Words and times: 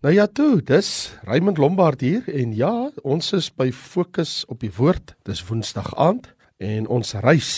Nou 0.00 0.14
ja 0.14 0.24
toe, 0.32 0.62
dis 0.64 1.12
Raymond 1.28 1.58
Lombard 1.60 2.00
hier 2.00 2.24
en 2.32 2.54
ja, 2.56 2.88
ons 3.04 3.34
is 3.36 3.50
by 3.52 3.66
Fokus 3.68 4.46
op 4.48 4.62
die 4.64 4.70
Woord. 4.72 5.12
Dis 5.28 5.42
Woensdag 5.44 5.90
aand 6.00 6.30
en 6.56 6.86
ons 6.88 7.12
reis 7.20 7.50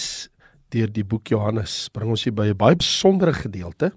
deur 0.75 0.91
die 0.91 1.05
boek 1.07 1.31
Johannes. 1.31 1.87
Bring 1.95 2.11
ons 2.11 2.27
hier 2.27 2.35
by 2.35 2.49
'n 2.51 2.59
baie 2.59 2.75
besondere 2.75 3.33
gedeelte 3.33 3.93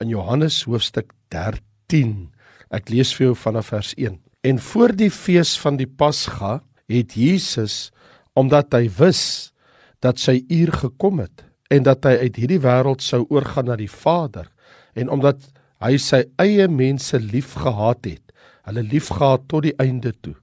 in 0.00 0.08
Johannes 0.08 0.64
hoofstuk 0.64 1.12
13. 1.28 2.32
Ek 2.70 2.88
lees 2.88 3.12
vir 3.12 3.26
jou 3.26 3.34
vanaf 3.36 3.66
vers 3.66 3.92
1. 3.98 4.18
En 4.48 4.58
voor 4.58 4.96
die 4.96 5.10
fees 5.10 5.58
van 5.60 5.76
die 5.76 5.86
Pasga 5.86 6.62
het 6.88 7.12
Jesus 7.12 7.92
omdat 8.32 8.72
hy 8.72 8.88
wis 8.88 9.52
dat 10.00 10.18
sy 10.18 10.44
uur 10.48 10.72
gekom 10.72 11.18
het 11.20 11.44
en 11.68 11.82
dat 11.82 12.04
hy 12.04 12.16
uit 12.16 12.36
hierdie 12.36 12.64
wêreld 12.64 13.02
sou 13.02 13.26
oorgaan 13.28 13.66
na 13.66 13.76
die 13.76 13.90
Vader 13.90 14.48
en 14.94 15.10
omdat 15.10 15.59
hy 15.80 15.96
sy 15.98 16.24
eie 16.42 16.68
mense 16.68 17.18
liefgehad 17.18 18.04
het, 18.04 18.32
hulle 18.68 18.84
liefgehad 18.84 19.46
tot 19.48 19.64
die 19.64 19.76
einde 19.80 20.12
toe. 20.20 20.36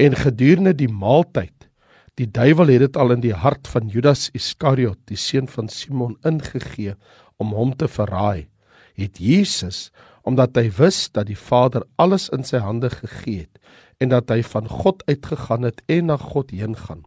En 0.00 0.16
gedurende 0.16 0.72
die 0.74 0.88
maaltyd, 0.88 1.68
die 2.20 2.28
duiwel 2.28 2.72
het 2.72 2.86
dit 2.86 2.96
al 3.00 3.14
in 3.14 3.22
die 3.24 3.36
hart 3.36 3.68
van 3.68 3.88
Judas 3.92 4.30
Iskariot, 4.36 4.98
die 5.08 5.20
seun 5.20 5.48
van 5.48 5.68
Simon, 5.72 6.16
ingegee 6.28 6.96
om 7.40 7.52
hom 7.56 7.76
te 7.76 7.88
verraai. 7.88 8.48
Het 8.96 9.20
Jesus, 9.20 9.90
omdat 10.28 10.56
hy 10.56 10.68
wis 10.76 11.06
dat 11.12 11.28
die 11.28 11.38
Vader 11.38 11.84
alles 12.00 12.28
in 12.32 12.44
sy 12.44 12.60
hande 12.62 12.90
gegee 12.92 13.46
het 13.46 13.58
en 14.02 14.10
dat 14.10 14.32
hy 14.32 14.40
van 14.42 14.66
God 14.66 15.04
uitgegaan 15.06 15.68
het 15.68 15.78
en 15.92 16.08
na 16.10 16.16
God 16.18 16.50
heen 16.50 16.74
gaan, 16.74 17.04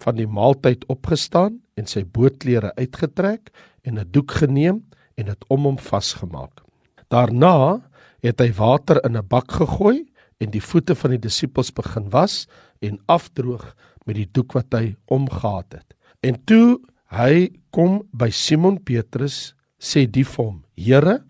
van 0.00 0.16
die 0.16 0.28
maaltyd 0.28 0.86
opgestaan 0.88 1.58
en 1.76 1.90
sy 1.90 2.04
bootklere 2.04 2.72
uitgetrek 2.78 3.52
en 3.84 3.98
'n 3.98 4.08
doek 4.10 4.32
geneem 4.40 4.80
en 5.16 5.26
dit 5.26 5.44
om 5.48 5.68
hom 5.68 5.78
vasgemaak. 5.78 6.64
Daarna 7.10 7.82
het 8.22 8.38
hy 8.38 8.52
water 8.54 9.00
in 9.02 9.16
'n 9.18 9.26
bak 9.26 9.50
gegooi 9.50 10.06
en 10.38 10.50
die 10.50 10.62
voete 10.62 10.94
van 10.94 11.10
die 11.10 11.18
disippels 11.18 11.72
begin 11.74 12.10
was 12.10 12.46
en 12.80 13.00
afdroog 13.06 13.74
met 14.06 14.16
die 14.16 14.28
doek 14.30 14.52
wat 14.52 14.72
hy 14.72 14.96
omgehad 15.06 15.72
het. 15.72 15.94
En 16.22 16.38
toe 16.44 16.78
hy 17.10 17.50
kom 17.70 18.02
by 18.12 18.30
Simon 18.30 18.78
Petrus, 18.78 19.54
sê 19.80 20.06
die 20.06 20.24
vir 20.24 20.44
hom: 20.44 20.64
"Here, 20.76 21.24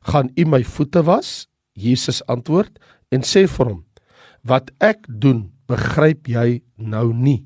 gaan 0.00 0.30
U 0.36 0.44
my 0.44 0.62
voete 0.64 1.02
was?" 1.02 1.48
Jesus 1.74 2.22
antwoord 2.26 2.78
en 3.10 3.20
sê 3.20 3.46
vir 3.46 3.66
hom: 3.66 3.84
"Wat 4.42 4.70
ek 4.80 5.04
doen, 5.08 5.52
begryp 5.68 6.28
jy 6.28 6.62
nou 6.76 7.12
nie, 7.12 7.44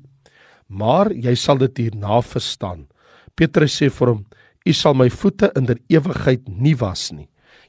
maar 0.67 1.11
jy 1.11 1.35
sal 1.35 1.57
dit 1.57 1.77
hierna 1.77 2.21
verstaan." 2.21 2.87
Petrus 3.35 3.81
sê 3.81 3.89
vir 3.89 4.07
hom: 4.07 4.25
"U 4.65 4.73
sal 4.73 4.93
my 4.93 5.09
voete 5.09 5.51
in 5.55 5.65
der 5.65 5.79
ewigheid 5.89 6.47
nie 6.47 6.75
was 6.75 7.11
nie." 7.11 7.27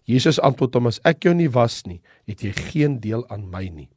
Jesus 0.08 0.40
antwoord 0.42 0.74
hom: 0.74 0.86
"As 0.86 1.00
ek 1.04 1.24
jou 1.24 1.34
nie 1.34 1.48
was 1.48 1.82
nie, 1.86 2.00
het 2.26 2.42
jy 2.42 2.52
geen 2.52 3.00
deel 3.00 3.24
aan 3.30 3.50
my 3.50 3.68
nie." 3.68 3.88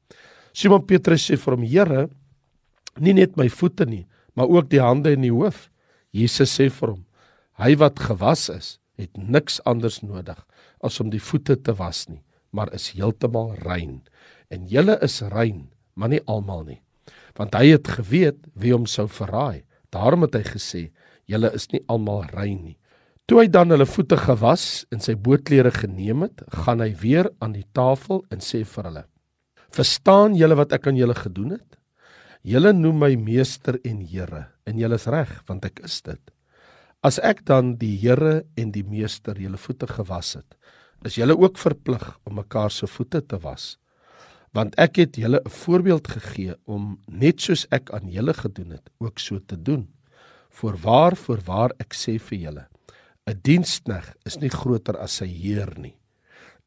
Simon 0.54 0.86
Petrus 0.86 1.26
sê 1.30 1.38
vir 1.38 1.56
hom: 1.56 1.64
"Here, 1.64 2.10
nie 3.00 3.14
net 3.14 3.38
my 3.38 3.50
voete 3.50 3.86
nie, 3.86 4.06
maar 4.36 4.48
ook 4.48 4.70
die 4.70 4.82
hande 4.82 5.14
en 5.14 5.22
die 5.22 5.34
hoof." 5.34 5.70
Jesus 6.14 6.58
sê 6.60 6.70
vir 6.70 6.90
hom: 6.94 7.06
"Hy 7.58 7.76
wat 7.76 8.00
gewas 8.00 8.50
is, 8.50 8.80
het 8.98 9.18
niks 9.18 9.60
anders 9.66 10.02
nodig 10.04 10.46
as 10.82 11.00
om 11.00 11.10
die 11.10 11.20
voete 11.20 11.56
te 11.56 11.74
was 11.74 12.08
nie, 12.08 12.22
maar 12.52 12.74
is 12.74 12.92
heeltemal 12.94 13.56
rein. 13.56 14.02
En 14.50 14.68
julle 14.68 14.98
is 15.02 15.22
rein, 15.22 15.72
maar 15.96 16.10
nie 16.10 16.22
almal 16.28 16.64
nie." 16.64 16.82
Want 17.36 17.54
hy 17.56 17.74
het 17.74 17.88
geweet 17.88 18.48
wie 18.56 18.72
hom 18.72 18.86
sou 18.86 19.08
verraai. 19.08 19.64
Daarom 19.92 20.22
het 20.22 20.36
hy 20.36 20.44
gesê: 20.44 20.92
"Julle 21.28 21.52
is 21.54 21.68
nie 21.72 21.84
almal 21.88 22.24
rein 22.32 22.64
nie." 22.64 22.78
Toe 23.26 23.40
hy 23.42 23.48
dan 23.50 23.74
hulle 23.74 23.88
voete 23.90 24.20
gewas 24.22 24.86
en 24.94 25.00
sy 25.02 25.16
bootklere 25.18 25.72
geneem 25.74 26.28
het, 26.28 26.44
gaan 26.62 26.84
hy 26.84 26.92
weer 27.02 27.32
aan 27.42 27.56
die 27.56 27.66
tafel 27.74 28.20
en 28.30 28.44
sê 28.46 28.60
vir 28.62 28.86
hulle: 28.86 29.02
"Verstaan 29.74 30.36
julle 30.38 30.54
wat 30.60 30.76
ek 30.78 30.86
aan 30.88 31.00
julle 31.00 31.16
gedoen 31.18 31.56
het? 31.58 31.80
Julle 32.46 32.72
noem 32.74 33.00
my 33.02 33.16
meester 33.18 33.80
en 33.84 34.04
Here, 34.06 34.44
en 34.70 34.78
julle 34.78 35.00
is 35.02 35.08
reg, 35.08 35.32
want 35.48 35.66
ek 35.66 35.82
is 35.84 36.04
dit. 36.06 36.22
As 37.02 37.18
ek 37.18 37.42
dan 37.46 37.78
die 37.82 37.98
Here 37.98 38.46
en 38.56 38.72
die 38.72 38.84
meester 38.84 39.34
julle 39.42 39.58
voete 39.58 39.88
gewas 39.88 40.36
het, 40.36 40.54
is 41.04 41.18
julle 41.18 41.34
ook 41.34 41.58
verplig 41.58 42.06
om 42.26 42.36
mekaar 42.36 42.70
se 42.70 42.86
voete 42.86 43.26
te 43.26 43.42
was." 43.42 43.80
want 44.56 44.72
ek 44.80 44.96
het 44.96 45.18
julle 45.18 45.42
'n 45.44 45.50
voorbeeld 45.50 46.08
gegee 46.08 46.56
om 46.66 46.98
net 47.08 47.42
soos 47.42 47.68
ek 47.72 47.92
aan 47.92 48.08
julle 48.08 48.34
gedoen 48.34 48.72
het 48.72 48.90
ook 49.00 49.20
so 49.20 49.40
te 49.40 49.62
doen. 49.62 49.90
Voorwaar 50.50 51.16
voorwaar 51.16 51.72
ek 51.78 51.94
sê 51.94 52.18
vir 52.20 52.40
julle 52.40 52.68
'n 53.26 53.42
dienskneg 53.42 54.14
is 54.26 54.38
nie 54.38 54.54
groter 54.54 54.98
as 55.02 55.18
sy 55.22 55.26
heer 55.26 55.74
nie 55.82 55.98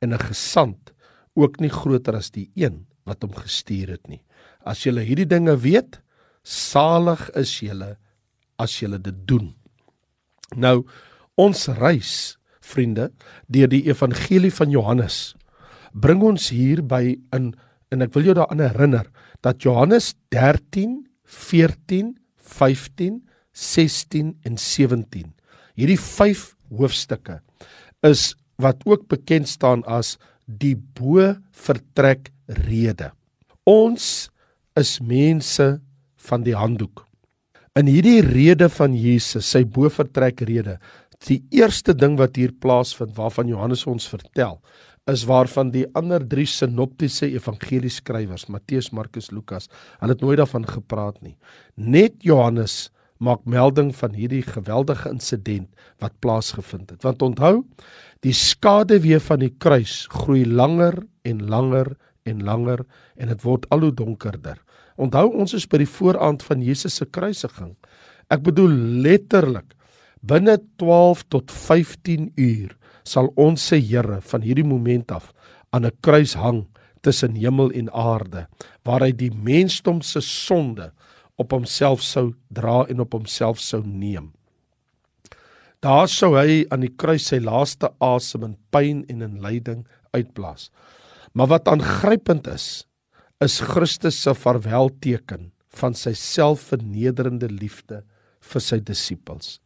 en 0.02 0.12
'n 0.12 0.26
gesant 0.30 0.92
ook 1.38 1.60
nie 1.60 1.70
groter 1.70 2.16
as 2.16 2.30
die 2.30 2.50
een 2.54 2.86
wat 3.06 3.22
hom 3.22 3.32
gestuur 3.32 3.88
het 3.94 4.08
nie. 4.08 4.22
As 4.66 4.82
julle 4.82 5.00
hierdie 5.06 5.28
dinge 5.28 5.56
weet, 5.56 6.00
salig 6.42 7.30
is 7.36 7.60
julle 7.62 7.96
as 8.58 8.80
julle 8.80 8.98
dit 8.98 9.14
doen. 9.26 9.54
Nou 10.56 10.84
ons 11.36 11.68
reis, 11.78 12.36
vriende, 12.60 13.12
deur 13.46 13.68
die 13.68 13.86
evangelie 13.86 14.50
van 14.50 14.70
Johannes 14.70 15.36
bring 15.94 16.22
ons 16.22 16.50
hier 16.50 16.82
by 16.82 17.16
in 17.32 17.54
en 17.90 18.02
ek 18.02 18.12
wil 18.12 18.26
jou 18.26 18.34
daaraan 18.34 18.60
herinner 18.60 19.06
dat 19.40 19.62
Johannes 19.62 20.14
13, 20.28 21.06
14, 21.24 22.18
15, 22.36 23.22
16 23.52 24.34
en 24.44 24.58
17 24.58 25.37
Hierdie 25.78 25.98
5 26.00 26.56
hoofstukke 26.74 27.38
is 28.06 28.32
wat 28.58 28.82
ook 28.88 29.06
bekend 29.10 29.46
staan 29.48 29.84
as 29.86 30.16
die 30.46 30.74
bo 30.74 31.36
vertrek 31.54 32.32
rede. 32.66 33.12
Ons 33.68 34.28
is 34.78 34.96
mense 34.98 35.76
van 36.28 36.42
die 36.42 36.56
handdoek. 36.56 37.04
In 37.78 37.86
hierdie 37.86 38.24
rede 38.26 38.66
van 38.72 38.96
Jesus, 38.96 39.46
sy 39.46 39.62
bo 39.62 39.86
vertrek 39.92 40.42
rede, 40.48 40.78
die 41.26 41.38
eerste 41.54 41.94
ding 41.94 42.16
wat 42.18 42.38
hier 42.38 42.50
plaasvind 42.50 43.14
waarvan 43.18 43.50
Johannes 43.50 43.86
ons 43.90 44.08
vertel, 44.10 44.58
is 45.08 45.24
waarvan 45.28 45.70
die 45.72 45.86
ander 45.96 46.24
3 46.26 46.46
sinoptiese 46.50 47.30
evangelieskrywers, 47.38 48.48
Matteus, 48.50 48.90
Markus, 48.92 49.30
Lukas, 49.32 49.70
hulle 50.02 50.14
het 50.16 50.24
nooit 50.24 50.40
daarvan 50.42 50.66
gepraat 50.68 51.22
nie. 51.22 51.36
Net 51.76 52.18
Johannes 52.26 52.88
maak 53.18 53.44
melding 53.44 53.90
van 53.96 54.14
hierdie 54.14 54.42
geweldige 54.46 55.10
insident 55.10 55.68
wat 56.02 56.14
plaasgevind 56.22 56.90
het. 56.90 57.02
Want 57.02 57.22
onthou, 57.22 57.64
die 58.26 58.34
skaduwee 58.34 59.18
van 59.22 59.42
die 59.42 59.54
kruis 59.58 60.06
groei 60.10 60.44
langer 60.46 61.00
en 61.28 61.44
langer 61.50 61.94
en 62.28 62.44
langer 62.44 62.84
en 63.16 63.32
dit 63.32 63.42
word 63.42 63.66
al 63.74 63.88
hoe 63.88 63.94
donkerder. 63.94 64.58
Onthou, 64.98 65.28
ons 65.38 65.54
is 65.54 65.66
by 65.70 65.82
die 65.82 65.90
vooraand 65.90 66.42
van 66.46 66.62
Jesus 66.62 66.98
se 66.98 67.06
kruisiging. 67.06 67.74
Ek 68.30 68.42
bedoel 68.46 68.74
letterlik 69.04 69.74
binne 70.26 70.58
12 70.82 71.22
tot 71.30 71.52
15 71.54 72.32
uur 72.34 72.74
sal 73.06 73.30
ons 73.40 73.68
se 73.70 73.78
Here 73.78 74.18
van 74.32 74.42
hierdie 74.44 74.66
oomblik 74.66 75.12
af 75.14 75.32
aan 75.72 75.86
'n 75.86 75.96
kruis 76.02 76.34
hang 76.34 76.66
tussen 77.02 77.36
hemel 77.36 77.70
en 77.70 77.88
aarde 77.92 78.46
waar 78.84 79.00
hy 79.00 79.12
die 79.12 79.30
mensdom 79.30 80.02
se 80.02 80.20
sonde 80.20 80.92
op 81.38 81.54
homself 81.54 82.02
sou 82.02 82.32
dra 82.54 82.82
en 82.90 83.00
op 83.04 83.14
homself 83.14 83.60
sou 83.62 83.80
neem. 83.86 84.32
Daar 85.84 86.08
sou 86.10 86.32
hy 86.34 86.64
aan 86.74 86.82
die 86.82 86.94
kruis 86.98 87.28
sy 87.30 87.38
laaste 87.38 87.92
asem 88.02 88.44
in 88.48 88.56
pyn 88.74 89.04
en 89.12 89.22
in 89.22 89.38
lyding 89.44 89.84
uitblaas. 90.16 90.72
Maar 91.38 91.52
wat 91.54 91.70
aangrypend 91.70 92.48
is, 92.50 92.82
is 93.38 93.60
Christus 93.62 94.18
se 94.18 94.34
vaarwelteken 94.34 95.52
van 95.78 95.94
sy 95.94 96.14
selfvernederende 96.18 97.46
liefde 97.52 98.02
vir 98.42 98.64
sy 98.64 98.80
disippels. 98.82 99.58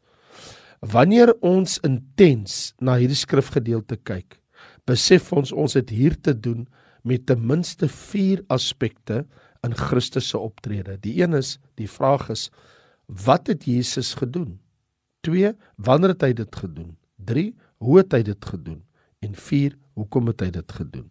Wanneer 0.82 1.32
ons 1.46 1.78
intens 1.86 2.74
na 2.82 2.98
hierdie 3.00 3.16
skrifgedeelte 3.16 3.96
kyk, 4.04 4.36
besef 4.84 5.30
ons 5.32 5.54
ons 5.54 5.78
het 5.78 5.92
hier 5.94 6.18
te 6.20 6.34
doen 6.34 6.66
met 7.06 7.24
ten 7.26 7.40
minste 7.46 7.88
4 7.88 8.42
aspekte 8.52 9.22
in 9.66 9.74
Christus 9.78 10.28
se 10.28 10.38
optrede. 10.38 10.98
Die 11.00 11.20
een 11.22 11.36
is, 11.38 11.56
die 11.78 11.90
vraag 11.90 12.28
is, 12.34 12.48
wat 13.06 13.46
het 13.46 13.64
Jesus 13.68 14.14
gedoen? 14.18 14.58
2, 15.26 15.52
wanneer 15.76 16.14
het 16.16 16.24
hy 16.26 16.32
dit 16.42 16.56
gedoen? 16.56 16.96
3, 17.26 17.52
hoe 17.82 17.98
het 18.00 18.14
hy 18.16 18.22
dit 18.26 18.44
gedoen? 18.44 18.80
En 19.22 19.34
4, 19.38 19.76
hoekom 19.98 20.32
het 20.32 20.42
hy 20.42 20.50
dit 20.54 20.72
gedoen? 20.78 21.10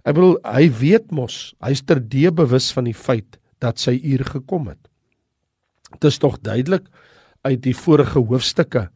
Ek 0.00 0.16
bedoel, 0.16 0.38
hy 0.46 0.70
weet 0.80 1.10
mos, 1.12 1.50
hy's 1.60 1.82
terdee 1.84 2.32
bewus 2.32 2.70
van 2.72 2.88
die 2.88 2.96
feit 2.96 3.36
dat 3.60 3.80
sy 3.82 3.98
uur 3.98 4.24
gekom 4.30 4.70
het. 4.72 4.80
Dit 5.98 6.08
is 6.12 6.20
tog 6.22 6.38
duidelik 6.40 6.86
uit 7.44 7.60
die 7.64 7.76
vorige 7.76 8.22
hoofstukke 8.24 8.86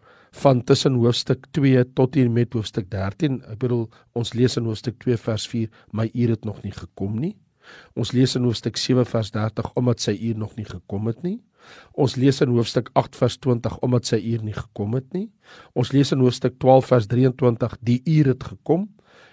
van 0.40 0.62
tussen 0.66 0.96
hoofstuk 0.98 1.46
2 1.54 1.84
tot 1.94 2.16
en 2.16 2.32
met 2.32 2.56
hoofstuk 2.56 2.88
13. 2.90 3.42
Ek 3.52 3.60
bedoel, 3.60 3.84
ons 4.16 4.32
lees 4.34 4.56
in 4.58 4.66
hoofstuk 4.68 4.96
2 5.04 5.20
vers 5.20 5.46
4, 5.50 5.68
my 5.92 6.08
uur 6.12 6.34
het 6.34 6.48
nog 6.48 6.62
nie 6.64 6.72
gekom 6.74 7.20
nie. 7.20 7.34
Ons 7.94 8.12
lees 8.12 8.34
in 8.36 8.44
hoofstuk 8.46 8.76
7 8.80 9.04
vers 9.08 9.30
30 9.34 9.70
omdat 9.78 10.00
sy 10.04 10.14
uur 10.16 10.38
nog 10.38 10.56
nie 10.56 10.66
gekom 10.68 11.06
het 11.10 11.22
nie. 11.22 11.38
Ons 11.92 12.16
lees 12.20 12.40
in 12.44 12.52
hoofstuk 12.52 12.90
8 12.98 13.16
vers 13.16 13.36
20 13.46 13.78
omdat 13.86 14.10
sy 14.10 14.18
uur 14.20 14.42
nie 14.44 14.56
gekom 14.56 14.96
het 14.98 15.06
nie. 15.16 15.28
Ons 15.74 15.92
lees 15.94 16.12
in 16.12 16.24
hoofstuk 16.24 16.58
12 16.62 16.90
vers 16.92 17.08
23 17.10 17.78
die 17.80 18.00
uur 18.16 18.34
het 18.34 18.44
gekom. 18.54 18.88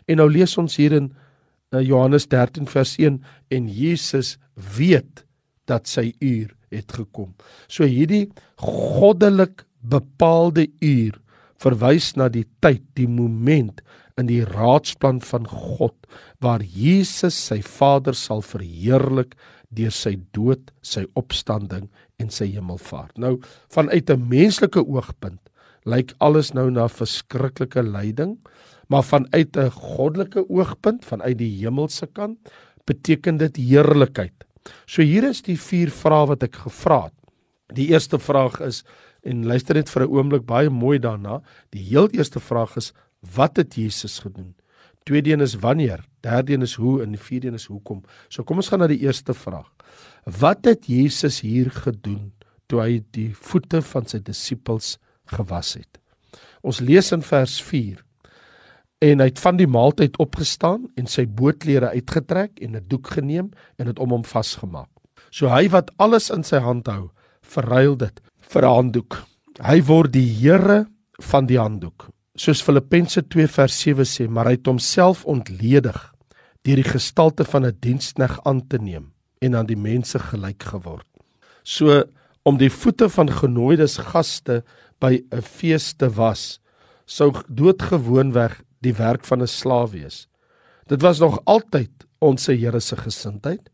En 0.08 0.22
nou 0.22 0.30
lees 0.32 0.58
ons 0.62 0.78
hier 0.80 0.96
in 0.98 1.12
uh, 1.12 1.82
Johannes 1.82 2.28
13 2.32 2.70
vers 2.72 2.96
1 3.00 3.20
en 3.58 3.68
Jesus 3.68 4.38
weet 4.78 5.26
dat 5.70 5.88
sy 5.88 6.12
uur 6.20 6.54
het 6.72 6.92
gekom. 6.96 7.34
So 7.68 7.88
hierdie 7.88 8.30
goddelik 8.62 9.66
bepaalde 9.82 10.68
uur 10.80 11.18
verwys 11.62 12.14
na 12.18 12.28
die 12.32 12.46
tyd, 12.64 12.84
die 12.98 13.10
moment 13.10 13.82
in 14.18 14.28
die 14.28 14.44
raadsplan 14.46 15.22
van 15.22 15.48
God 15.48 15.96
waar 16.40 16.64
Jesus 16.64 17.36
sy 17.36 17.62
Vader 17.62 18.16
sal 18.18 18.42
verheerlik 18.42 19.36
deur 19.70 19.92
sy 19.92 20.18
dood, 20.36 20.72
sy 20.82 21.06
opstanding 21.16 21.90
en 22.20 22.30
sy 22.30 22.50
hemelvaart. 22.52 23.18
Nou 23.18 23.40
vanuit 23.70 24.10
'n 24.10 24.28
menslike 24.30 24.80
oogpunt 24.80 25.40
lyk 25.86 26.14
alles 26.22 26.54
nou 26.54 26.70
na 26.70 26.88
verskriklike 26.88 27.82
lyding, 27.82 28.38
maar 28.90 29.04
vanuit 29.04 29.58
'n 29.58 29.72
goddelike 29.72 30.46
oogpunt, 30.50 31.06
vanuit 31.06 31.38
die 31.38 31.58
hemelse 31.64 32.08
kant, 32.14 32.38
beteken 32.86 33.38
dit 33.38 33.58
heerlikheid. 33.58 34.46
So 34.86 35.02
hier 35.02 35.24
is 35.24 35.42
die 35.42 35.58
vier 35.58 35.90
vrae 35.90 36.28
wat 36.28 36.44
ek 36.44 36.56
gevra 36.56 37.04
het. 37.04 37.14
Die 37.74 37.90
eerste 37.90 38.20
vraag 38.20 38.60
is 38.62 38.84
en 39.24 39.46
luister 39.46 39.76
net 39.76 39.90
vir 39.90 40.04
'n 40.04 40.12
oomblik 40.12 40.46
baie 40.46 40.70
mooi 40.70 41.00
daarna. 41.00 41.42
Die 41.72 41.84
heel 41.84 42.10
eerste 42.10 42.40
vraag 42.40 42.78
is 42.78 42.94
wat 43.22 43.58
het 43.58 43.76
Jesus 43.76 44.20
gedoen? 44.20 44.56
Tweede 45.04 45.32
een 45.32 45.42
is 45.42 45.56
wanneer, 45.56 46.06
derde 46.20 46.54
een 46.54 46.62
is 46.62 46.76
hoe 46.76 47.02
en 47.02 47.10
die 47.16 47.20
vierde 47.20 47.48
een 47.48 47.54
is 47.54 47.66
hoekom. 47.66 48.04
So 48.30 48.44
kom 48.44 48.62
ons 48.62 48.70
gaan 48.70 48.84
na 48.84 48.90
die 48.90 49.02
eerste 49.02 49.34
vraag. 49.34 49.70
Wat 50.26 50.66
het 50.66 50.86
Jesus 50.86 51.40
hier 51.42 51.72
gedoen 51.72 52.34
toe 52.70 52.82
hy 52.82 53.02
die 53.16 53.32
voete 53.36 53.82
van 53.82 54.06
sy 54.06 54.22
disippels 54.22 54.98
gewas 55.34 55.74
het? 55.80 55.98
Ons 56.62 56.80
lees 56.80 57.10
in 57.12 57.26
vers 57.26 57.58
4. 57.66 58.04
En 59.02 59.24
hy 59.24 59.28
het 59.32 59.42
van 59.42 59.58
die 59.58 59.70
maaltyd 59.70 60.20
opgestaan 60.22 60.86
en 60.96 61.10
sy 61.10 61.26
bootklere 61.26 61.90
uitgetrek 61.98 62.62
en 62.62 62.78
'n 62.78 62.86
doek 62.88 63.08
geneem 63.18 63.50
en 63.78 63.86
dit 63.86 64.00
om 64.00 64.10
hom 64.10 64.26
vasgemaak. 64.26 64.90
So 65.32 65.50
hy 65.50 65.70
wat 65.70 65.92
alles 65.98 66.30
in 66.30 66.44
sy 66.44 66.60
hand 66.60 66.88
hou, 66.88 67.10
verruil 67.42 67.98
dit 67.98 68.22
vir 68.40 68.62
'n 68.62 68.76
handdoek. 68.76 69.26
Hy 69.62 69.82
word 69.82 70.14
die 70.14 70.30
Here 70.30 70.86
van 71.20 71.46
die 71.46 71.58
handdoek 71.58 72.10
soos 72.42 72.64
Filippense 72.66 73.22
2 73.22 73.48
vers 73.54 73.76
7 73.84 74.08
sê, 74.08 74.26
maar 74.26 74.50
hy 74.50 74.56
het 74.58 74.70
homself 74.70 75.22
ontledig 75.30 76.00
deur 76.66 76.80
die 76.80 76.88
gestalte 76.88 77.46
van 77.46 77.66
'n 77.66 77.78
dienskneg 77.82 78.40
aan 78.46 78.62
te 78.68 78.78
neem 78.78 79.12
en 79.42 79.56
aan 79.56 79.70
die 79.70 79.78
mense 79.78 80.20
gelyk 80.20 80.64
geword. 80.64 81.08
So 81.64 82.04
om 82.44 82.58
die 82.58 82.70
voete 82.70 83.10
van 83.10 83.30
genooides 83.30 83.98
gaste 83.98 84.64
by 85.00 85.22
'n 85.32 85.42
fees 85.42 85.94
te 85.94 86.10
was, 86.10 86.60
sou 87.06 87.32
doodgewoonweg 87.48 88.62
die 88.82 88.94
werk 88.94 89.26
van 89.26 89.42
'n 89.42 89.48
slaaf 89.48 89.92
wees. 89.92 90.28
Dit 90.88 91.02
was 91.02 91.20
nog 91.20 91.42
altyd 91.46 91.92
ons 92.20 92.48
Here 92.48 92.80
se 92.80 92.96
gesindheid 92.96 93.70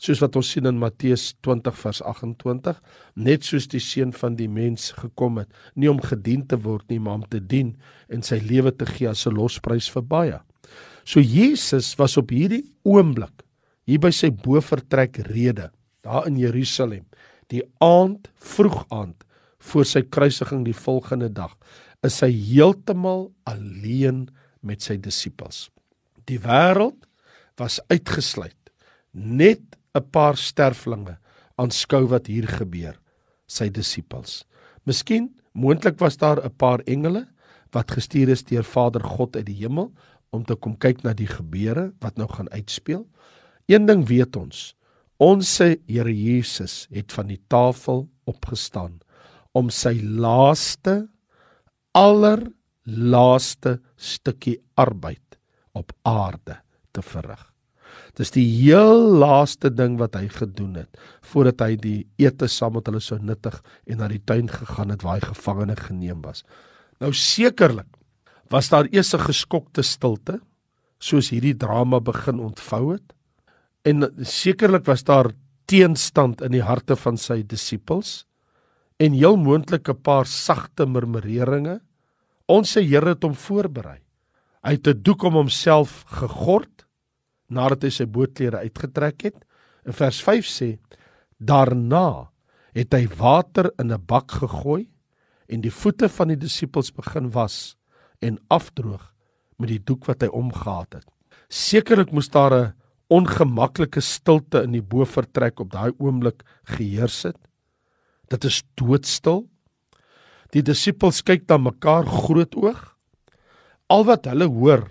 soos 0.00 0.20
wat 0.24 0.36
ons 0.40 0.50
sien 0.54 0.68
in 0.68 0.78
Matteus 0.80 1.30
20 1.44 1.76
vers 1.82 2.00
28 2.08 2.78
net 3.20 3.44
soos 3.44 3.68
die 3.68 3.82
seun 3.84 4.14
van 4.16 4.36
die 4.38 4.48
mens 4.48 4.90
gekom 4.96 5.42
het 5.42 5.50
nie 5.76 5.90
om 5.92 6.00
gedien 6.00 6.46
te 6.48 6.56
word 6.60 6.86
nie 6.88 7.00
maar 7.02 7.20
om 7.20 7.26
te 7.28 7.40
dien 7.40 7.74
en 8.08 8.24
sy 8.24 8.40
lewe 8.40 8.72
te 8.72 8.88
gee 8.88 9.10
as 9.10 9.26
'n 9.26 9.36
losprys 9.36 9.90
vir 9.92 10.02
baie. 10.02 10.40
So 11.04 11.20
Jesus 11.20 11.96
was 11.98 12.16
op 12.16 12.30
hierdie 12.30 12.64
oomblik 12.84 13.44
hier 13.86 14.00
by 14.00 14.10
sy 14.10 14.30
bovertrek 14.30 15.18
rede 15.28 15.70
daar 16.02 16.26
in 16.26 16.36
Jerusalem 16.36 17.04
die 17.48 17.62
aand 17.80 18.30
vroeg 18.34 18.86
aand 18.90 19.24
voor 19.58 19.84
sy 19.84 20.02
kruisiging 20.02 20.64
die 20.64 20.76
volgende 20.76 21.28
dag 21.28 21.56
is 22.06 22.20
hy 22.20 22.30
heeltemal 22.32 23.28
alleen 23.44 24.28
met 24.62 24.80
sy 24.82 24.96
disippels. 24.96 25.68
Die 26.24 26.38
wêreld 26.40 27.06
was 27.60 27.80
uitgesluit. 27.92 28.56
Net 29.12 29.76
'n 29.94 30.10
paar 30.10 30.36
sterflinge 30.36 31.18
aanskou 31.58 32.06
wat 32.08 32.26
hier 32.26 32.48
gebeur, 32.48 32.96
sy 33.46 33.68
disippels. 33.68 34.44
Miskien 34.86 35.30
moontlik 35.52 35.98
was 35.98 36.16
daar 36.16 36.40
'n 36.44 36.56
paar 36.56 36.80
engele 36.86 37.26
wat 37.72 37.90
gestuur 37.90 38.28
is 38.28 38.44
deur 38.44 38.64
Vader 38.64 39.02
God 39.02 39.36
uit 39.36 39.46
die 39.46 39.60
hemel 39.62 39.92
om 40.30 40.44
te 40.44 40.54
kom 40.54 40.76
kyk 40.78 41.02
na 41.02 41.12
die 41.12 41.26
gebeure 41.26 41.92
wat 42.00 42.16
nou 42.16 42.28
gaan 42.28 42.50
uitspeel. 42.50 43.06
Een 43.66 43.86
ding 43.86 44.06
weet 44.06 44.36
ons, 44.36 44.74
ons 45.16 45.58
Here 45.58 46.14
Jesus 46.14 46.86
het 46.90 47.12
van 47.12 47.26
die 47.26 47.40
tafel 47.48 48.08
opgestaan 48.24 49.00
om 49.52 49.70
sy 49.70 50.00
laaste 50.02 51.08
allerlaaste 51.92 53.80
stukkie 53.96 54.60
arbeid 54.74 55.38
op 55.72 55.92
aarde 56.02 56.60
te 56.92 57.02
verrig. 57.02 57.49
Dis 58.20 58.34
die 58.34 58.44
heel 58.44 59.06
laaste 59.16 59.70
ding 59.72 59.94
wat 60.00 60.18
hy 60.18 60.26
gedoen 60.28 60.74
het 60.82 60.98
voordat 61.32 61.62
hy 61.64 61.76
die 61.80 61.98
ete 62.20 62.50
saam 62.52 62.74
met 62.76 62.90
hulle 62.90 63.00
so 63.00 63.16
nuttig 63.16 63.56
en 63.88 64.02
na 64.02 64.10
die 64.12 64.20
tuin 64.20 64.50
gegaan 64.52 64.92
het 64.92 65.04
waar 65.06 65.16
hy 65.16 65.30
gevangene 65.30 65.76
geneem 65.78 66.20
was. 66.26 66.44
Nou 67.00 67.14
sekerlik 67.16 67.88
was 68.52 68.68
daar 68.68 68.90
eers 68.92 69.14
'n 69.14 69.24
geskokte 69.24 69.82
stilte 69.82 70.40
soos 71.00 71.30
hierdie 71.30 71.56
drama 71.56 72.00
begin 72.00 72.40
ontvou 72.40 72.92
het. 72.92 73.14
En 73.84 74.12
sekerlik 74.20 74.84
was 74.84 75.04
daar 75.04 75.32
teenstand 75.64 76.42
in 76.42 76.52
die 76.52 76.66
harte 76.66 76.96
van 76.96 77.16
sy 77.16 77.42
disippels 77.42 78.26
en 78.98 79.12
heel 79.12 79.36
moontlik 79.36 79.88
'n 79.88 80.02
paar 80.02 80.26
sagte 80.26 80.86
murmureringe. 80.86 81.80
Ons 82.46 82.72
se 82.72 82.82
Here 82.82 83.08
het 83.08 83.22
hom 83.22 83.34
voorberei. 83.34 83.98
Hy 84.62 84.72
het 84.72 84.86
'n 84.86 85.02
doek 85.02 85.22
om 85.22 85.34
homself 85.34 86.04
gegord 86.06 86.84
nadat 87.50 87.84
hy 87.86 87.90
sy 87.90 88.06
bootklere 88.06 88.62
uitgetrek 88.64 89.28
het. 89.28 89.38
In 89.86 89.96
vers 89.96 90.20
5 90.22 90.46
sê: 90.46 90.70
Daarna 91.38 92.30
het 92.76 92.94
hy 92.94 93.06
water 93.18 93.70
in 93.78 93.92
'n 93.92 94.06
bak 94.06 94.30
gegooi 94.30 94.88
en 95.48 95.60
die 95.60 95.74
voete 95.74 96.08
van 96.08 96.28
die 96.28 96.36
disippels 96.36 96.92
begin 96.94 97.30
was 97.30 97.76
en 98.20 98.38
afdroog 98.48 99.12
met 99.58 99.68
die 99.68 99.82
doek 99.82 100.06
wat 100.06 100.22
hy 100.22 100.28
omgehad 100.28 100.94
het. 100.94 101.06
Sekerlik 101.48 102.12
moes 102.12 102.28
daar 102.28 102.54
'n 102.54 102.74
ongemaklike 103.10 104.00
stilte 104.00 104.62
in 104.62 104.72
die 104.72 104.82
bofortrek 104.82 105.60
op 105.60 105.70
daai 105.72 105.92
oomblik 105.98 106.42
geheers 106.64 107.22
het. 107.22 107.38
Dit 108.30 108.44
is 108.44 108.62
doodstil. 108.74 109.48
Die 110.52 110.62
disippels 110.62 111.22
kyk 111.22 111.48
na 111.48 111.58
mekaar 111.58 112.06
groot 112.06 112.54
oog. 112.54 112.96
Al 113.88 114.04
wat 114.04 114.24
hulle 114.30 114.46
hoor 114.46 114.86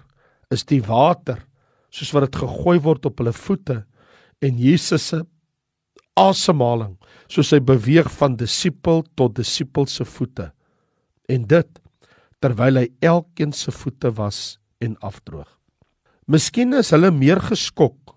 is 0.51 0.65
die 0.65 0.81
water 0.81 1.45
soos 1.89 2.13
wat 2.13 2.27
dit 2.27 2.41
gegooi 2.43 2.77
word 2.85 3.05
op 3.09 3.21
hulle 3.21 3.33
voete 3.33 3.83
en 4.45 4.59
Jesus 4.61 5.09
se 5.11 5.21
asemhaling 6.19 6.95
soos 7.31 7.51
hy 7.53 7.59
beweeg 7.63 8.09
van 8.19 8.35
disipel 8.39 9.03
tot 9.19 9.37
disipel 9.37 9.87
se 9.89 10.05
voete 10.05 10.49
en 11.29 11.45
dit 11.47 11.69
terwyl 12.43 12.81
hy 12.81 12.87
elkeen 13.05 13.53
se 13.55 13.71
voete 13.75 14.11
was 14.15 14.57
en 14.79 14.95
afdroog. 15.03 15.49
Miskien 16.29 16.73
is 16.77 16.91
hulle 16.95 17.11
meer 17.11 17.41
geskok 17.43 18.15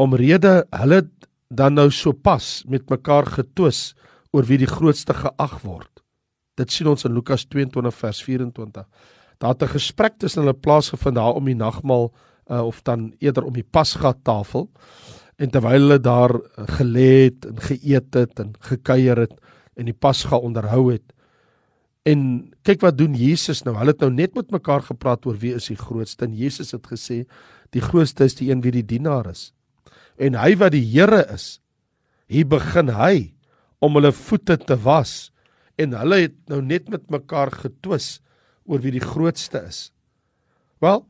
omrede 0.00 0.62
hulle 0.70 1.02
dan 1.52 1.76
nou 1.76 1.90
so 1.92 2.12
pas 2.12 2.62
met 2.70 2.88
mekaar 2.90 3.28
getwis 3.28 3.92
oor 4.32 4.46
wie 4.48 4.60
die 4.62 4.70
grootste 4.70 5.14
geag 5.16 5.58
word. 5.64 5.90
Dit 6.56 6.72
sien 6.72 6.88
ons 6.88 7.04
in 7.04 7.14
Lukas 7.16 7.44
22 7.48 7.94
vers 7.96 8.22
24. 8.24 8.86
Daar 9.40 9.52
het 9.52 9.62
'n 9.62 9.76
gesprek 9.76 10.18
tussen 10.18 10.42
hulle 10.42 10.54
plaasgevind 10.54 11.16
daar 11.16 11.34
om 11.34 11.44
die 11.44 11.54
nagmaal 11.54 12.12
uh, 12.52 12.60
of 12.66 12.82
dan 12.82 13.12
eerder 13.18 13.46
om 13.48 13.56
die 13.56 13.66
pasgatafel 13.66 14.68
en 15.40 15.50
terwyl 15.50 15.80
hulle 15.80 15.98
daar 16.02 16.34
gelê 16.76 17.08
het 17.26 17.48
en 17.48 17.58
geëet 17.68 18.20
het 18.20 18.44
en 18.44 18.52
gekuier 18.68 19.24
het 19.24 19.34
en 19.80 19.88
die 19.88 19.96
pasga 19.96 20.36
onderhou 20.36 20.92
het. 20.92 21.04
En 22.04 22.52
kyk 22.66 22.82
wat 22.84 22.98
doen 22.98 23.14
Jesus 23.16 23.62
nou. 23.64 23.76
Hulle 23.78 23.94
het 23.94 24.02
nou 24.04 24.10
net 24.12 24.34
met 24.36 24.50
mekaar 24.52 24.84
gepraat 24.84 25.26
oor 25.26 25.38
wie 25.40 25.54
is 25.56 25.70
die 25.70 25.78
grootste. 25.78 26.26
En 26.26 26.36
Jesus 26.36 26.74
het 26.74 26.86
gesê 26.90 27.22
die 27.72 27.82
grootste 27.82 28.26
is 28.28 28.36
die 28.36 28.50
een 28.50 28.60
wie 28.62 28.74
die 28.74 28.84
dienaar 28.84 29.30
is. 29.30 29.52
En 30.20 30.36
hy 30.36 30.52
wat 30.60 30.74
die 30.74 30.84
Here 30.84 31.24
is 31.32 31.56
hier 32.32 32.48
begin 32.48 32.92
hy 32.96 33.32
om 33.82 33.96
hulle 33.98 34.12
voete 34.14 34.58
te 34.60 34.76
was. 34.84 35.32
En 35.80 35.96
hulle 35.96 36.26
het 36.26 36.36
nou 36.52 36.60
net 36.62 36.90
met 36.92 37.08
mekaar 37.10 37.52
getwis 37.54 38.20
oor 38.68 38.82
wie 38.84 38.94
die 38.94 39.04
grootste 39.04 39.64
is. 39.68 39.88
Wel 40.82 41.02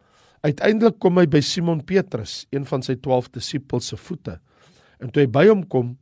Uiteindelik 0.43 0.99
kom 0.99 1.21
hy 1.21 1.29
by 1.31 1.39
Simon 1.45 1.85
Petrus, 1.87 2.43
een 2.51 2.65
van 2.67 2.83
sy 2.83 2.97
12 2.99 3.31
disippels 3.37 3.93
se 3.93 3.99
voete. 3.99 4.41
En 4.99 5.11
toe 5.11 5.23
hy 5.23 5.31
by 5.31 5.45
hom 5.47 5.63
kom, 5.71 5.93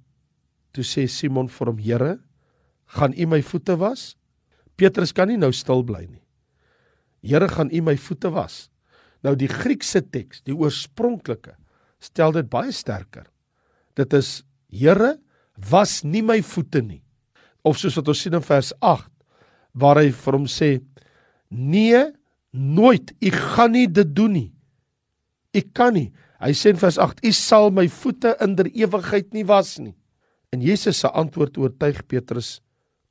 toe 0.73 0.85
sê 0.87 1.05
Simon 1.09 1.49
vir 1.49 1.69
hom: 1.69 1.79
"Here, 1.79 2.19
gaan 2.97 3.13
U 3.13 3.27
my 3.27 3.43
voete 3.43 3.77
was?" 3.77 4.17
Petrus 4.77 5.13
kan 5.13 5.29
nie 5.29 5.37
nou 5.37 5.53
stil 5.53 5.85
bly 5.85 6.07
nie. 6.07 6.25
"Here, 7.23 7.49
gaan 7.49 7.69
U 7.73 7.83
my 7.83 7.97
voete 7.97 8.31
was?" 8.33 8.71
Nou 9.23 9.35
die 9.37 9.49
Griekse 9.49 10.01
teks, 10.01 10.41
die 10.41 10.57
oorspronklike, 10.57 11.57
stel 12.01 12.33
dit 12.33 12.49
baie 12.49 12.73
sterker. 12.73 13.27
Dit 13.95 14.13
is: 14.15 14.43
"Here, 14.71 15.19
was 15.71 16.03
nie 16.03 16.23
my 16.23 16.41
voete 16.41 16.81
nie." 16.81 17.03
Of 17.63 17.77
soos 17.77 17.97
wat 17.97 18.09
ons 18.09 18.21
sien 18.21 18.35
in 18.35 18.41
vers 18.41 18.73
8, 18.81 19.11
waar 19.75 19.97
hy 19.97 20.11
vir 20.11 20.33
hom 20.33 20.47
sê: 20.47 20.81
"Nee, 21.51 22.13
Nooit. 22.51 23.13
U 23.21 23.31
gaan 23.31 23.71
nie 23.71 23.87
dit 23.91 24.15
doen 24.17 24.33
nie. 24.33 24.51
U 25.55 25.61
kan 25.75 25.95
nie. 25.95 26.11
Hy 26.41 26.53
sê 26.57 26.73
in 26.73 26.81
vers 26.81 26.99
8: 26.99 27.23
"U 27.25 27.33
sal 27.33 27.71
my 27.71 27.87
voete 27.89 28.37
in 28.41 28.57
der 28.57 28.67
ewigheid 28.67 29.33
nie 29.33 29.45
was 29.45 29.79
nie." 29.79 29.95
En 30.51 30.61
Jesus 30.61 30.99
se 30.99 31.09
antwoord 31.09 31.59
oortuig 31.59 32.07
Petrus 32.07 32.61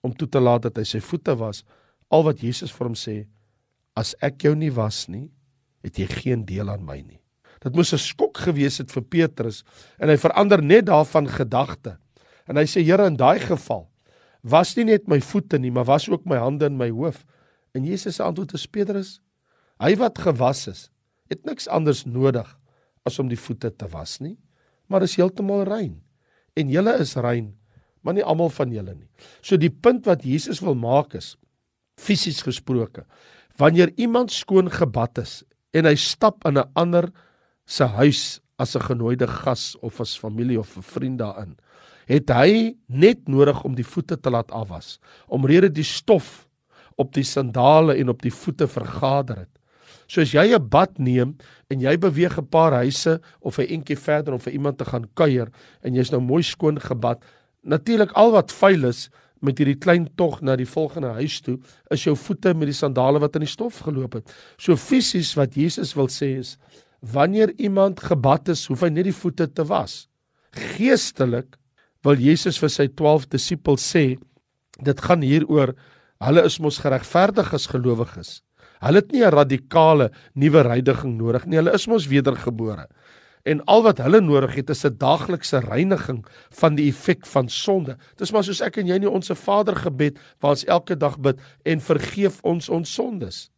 om 0.02 0.14
toe 0.16 0.28
te 0.28 0.40
laat 0.40 0.62
dat 0.62 0.78
hy 0.78 0.84
sy 0.84 1.00
voete 1.00 1.36
was. 1.38 1.64
Al 2.10 2.24
wat 2.24 2.42
Jesus 2.42 2.72
vir 2.72 2.88
hom 2.88 2.96
sê: 2.96 3.28
"As 3.96 4.16
ek 4.22 4.44
jou 4.44 4.56
nie 4.56 4.72
was 4.72 5.08
nie, 5.08 5.32
het 5.84 6.00
jy 6.00 6.08
geen 6.08 6.46
deel 6.46 6.70
aan 6.70 6.86
my 6.86 7.02
nie." 7.02 7.22
Dit 7.62 7.76
moes 7.76 7.94
'n 7.94 7.98
skok 7.98 8.38
gewees 8.38 8.78
het 8.80 8.92
vir 8.92 9.04
Petrus 9.04 9.64
en 10.00 10.10
hy 10.10 10.18
verander 10.18 10.64
net 10.64 10.86
daarvan 10.86 11.28
gedagte. 11.28 11.98
En 12.48 12.58
hy 12.58 12.64
sê: 12.66 12.84
"Here, 12.84 13.06
in 13.06 13.16
daai 13.16 13.40
geval 13.40 13.90
was 14.44 14.76
nie 14.76 14.86
net 14.86 15.08
my 15.08 15.20
voete 15.20 15.60
nie, 15.60 15.72
maar 15.72 15.86
was 15.86 16.10
ook 16.10 16.26
my 16.26 16.38
hande 16.38 16.66
en 16.66 16.78
my 16.78 16.90
hoof." 16.90 17.26
En 17.74 17.86
Jesus 17.86 18.16
se 18.16 18.24
antwoord 18.24 18.54
is: 18.54 18.66
"Petrus, 18.66 19.22
hy 19.80 19.96
wat 20.00 20.20
gewas 20.20 20.68
is, 20.68 20.90
het 21.30 21.46
niks 21.46 21.68
anders 21.68 22.06
nodig 22.06 22.48
as 23.08 23.20
om 23.22 23.30
die 23.30 23.40
voete 23.40 23.72
te 23.72 23.88
was 23.94 24.20
nie, 24.20 24.36
maar 24.90 25.06
is 25.06 25.16
heeltemal 25.16 25.64
rein. 25.70 26.00
En 26.58 26.72
julle 26.74 26.96
is 27.00 27.16
rein, 27.16 27.54
maar 28.02 28.18
nie 28.18 28.26
almal 28.26 28.52
van 28.54 28.74
julle 28.74 28.96
nie. 28.96 29.08
So 29.42 29.58
die 29.58 29.72
punt 29.72 30.08
wat 30.10 30.26
Jesus 30.26 30.62
wil 30.66 30.76
maak 30.76 31.16
is 31.16 31.36
fisies 32.00 32.42
gesproke, 32.46 33.06
wanneer 33.60 33.92
iemand 34.00 34.32
skoon 34.32 34.72
gebad 34.72 35.20
is 35.20 35.42
en 35.76 35.86
hy 35.86 35.96
stap 36.00 36.46
in 36.48 36.58
'n 36.58 36.72
ander 36.76 37.12
se 37.68 37.84
huis 37.84 38.40
as 38.58 38.76
'n 38.76 38.82
genooide 38.82 39.28
gas 39.28 39.76
of 39.82 40.00
as 40.02 40.18
familie 40.18 40.60
of 40.60 40.78
'n 40.78 40.82
vriend 40.82 41.20
daarin, 41.20 41.58
het 42.08 42.30
hy 42.30 42.76
net 42.88 43.28
nodig 43.28 43.64
om 43.64 43.76
die 43.76 43.86
voete 43.86 44.18
te 44.18 44.30
laat 44.30 44.52
afwas, 44.52 45.00
omrede 45.28 45.70
die 45.70 45.84
stof 45.84 46.48
op 46.98 47.14
die 47.14 47.24
sandale 47.24 47.96
en 47.96 48.10
op 48.10 48.22
die 48.22 48.34
voete 48.34 48.68
vergader 48.68 49.38
het. 49.38 49.59
So 50.10 50.22
as 50.26 50.34
jy 50.34 50.56
'n 50.58 50.70
bad 50.70 50.98
neem 50.98 51.38
en 51.70 51.80
jy 51.80 51.96
beweeg 51.98 52.38
'n 52.38 52.50
paar 52.50 52.74
huise 52.74 53.22
of 53.42 53.60
'n 53.60 53.70
entjie 53.70 53.98
verder 53.98 54.34
om 54.34 54.40
vir 54.40 54.54
iemand 54.54 54.78
te 54.78 54.86
gaan 54.86 55.06
kuier 55.14 55.52
en 55.84 55.94
jy's 55.94 56.12
nou 56.12 56.20
mooi 56.22 56.42
skoon 56.42 56.80
gebad, 56.80 57.22
natuurlik 57.64 58.12
al 58.14 58.32
wat 58.32 58.52
vuil 58.52 58.86
is 58.86 59.10
met 59.42 59.58
hierdie 59.58 59.80
klein 59.80 60.08
tog 60.16 60.42
na 60.42 60.56
die 60.56 60.66
volgende 60.66 61.14
huis 61.14 61.40
toe, 61.42 61.60
is 61.92 62.04
jou 62.04 62.16
voete 62.16 62.54
met 62.54 62.68
die 62.68 62.76
sandale 62.76 63.20
wat 63.20 63.36
in 63.36 63.42
die 63.42 63.54
stof 63.54 63.80
geloop 63.86 64.14
het. 64.14 64.34
So 64.58 64.76
fisies 64.76 65.36
wat 65.36 65.56
Jesus 65.56 65.96
wil 65.96 66.08
sê 66.08 66.40
is 66.40 66.58
wanneer 67.02 67.54
iemand 67.58 68.00
gebad 68.00 68.50
is, 68.50 68.68
hoef 68.68 68.82
hy 68.82 68.90
net 68.90 69.06
die 69.06 69.16
voete 69.16 69.48
te 69.48 69.64
was. 69.64 70.10
Geestelik 70.52 71.56
wil 72.04 72.20
Jesus 72.20 72.58
vir 72.60 72.70
sy 72.70 72.88
12 72.88 73.30
disippels 73.30 73.96
sê, 73.96 74.18
dit 74.84 75.02
gaan 75.02 75.22
hieroor 75.22 75.76
hulle 76.20 76.44
is 76.44 76.60
mos 76.60 76.80
geregverdig 76.80 77.54
as 77.54 77.68
gelowiges. 77.68 78.42
Hulle 78.80 79.02
het 79.02 79.12
nie 79.12 79.24
'n 79.26 79.32
radikale 79.32 80.12
nuwe 80.34 80.62
reiniging 80.62 81.18
nodig 81.18 81.46
nie. 81.46 81.58
Hulle 81.58 81.74
is 81.74 81.88
mos 81.88 82.08
wedergebore. 82.08 82.88
En 83.44 83.64
al 83.66 83.84
wat 83.84 83.98
hulle 83.98 84.22
nodig 84.22 84.56
het 84.56 84.70
is 84.70 84.86
'n 84.86 84.98
daaglikse 84.98 85.60
reiniging 85.60 86.26
van 86.50 86.76
die 86.76 86.90
effek 86.90 87.26
van 87.26 87.50
sonde. 87.50 87.98
Dis 88.16 88.32
maar 88.32 88.44
soos 88.44 88.62
ek 88.62 88.78
en 88.78 88.88
jy 88.88 88.98
nie 88.98 89.10
ons 89.10 89.32
Vader 89.34 89.76
gebed 89.76 90.20
waar 90.40 90.52
ons 90.52 90.66
elke 90.66 90.98
dag 90.98 91.20
bid 91.20 91.40
en 91.64 91.80
vergeef 91.80 92.40
ons 92.44 92.70
ons 92.70 92.94
sondes. 92.94 93.50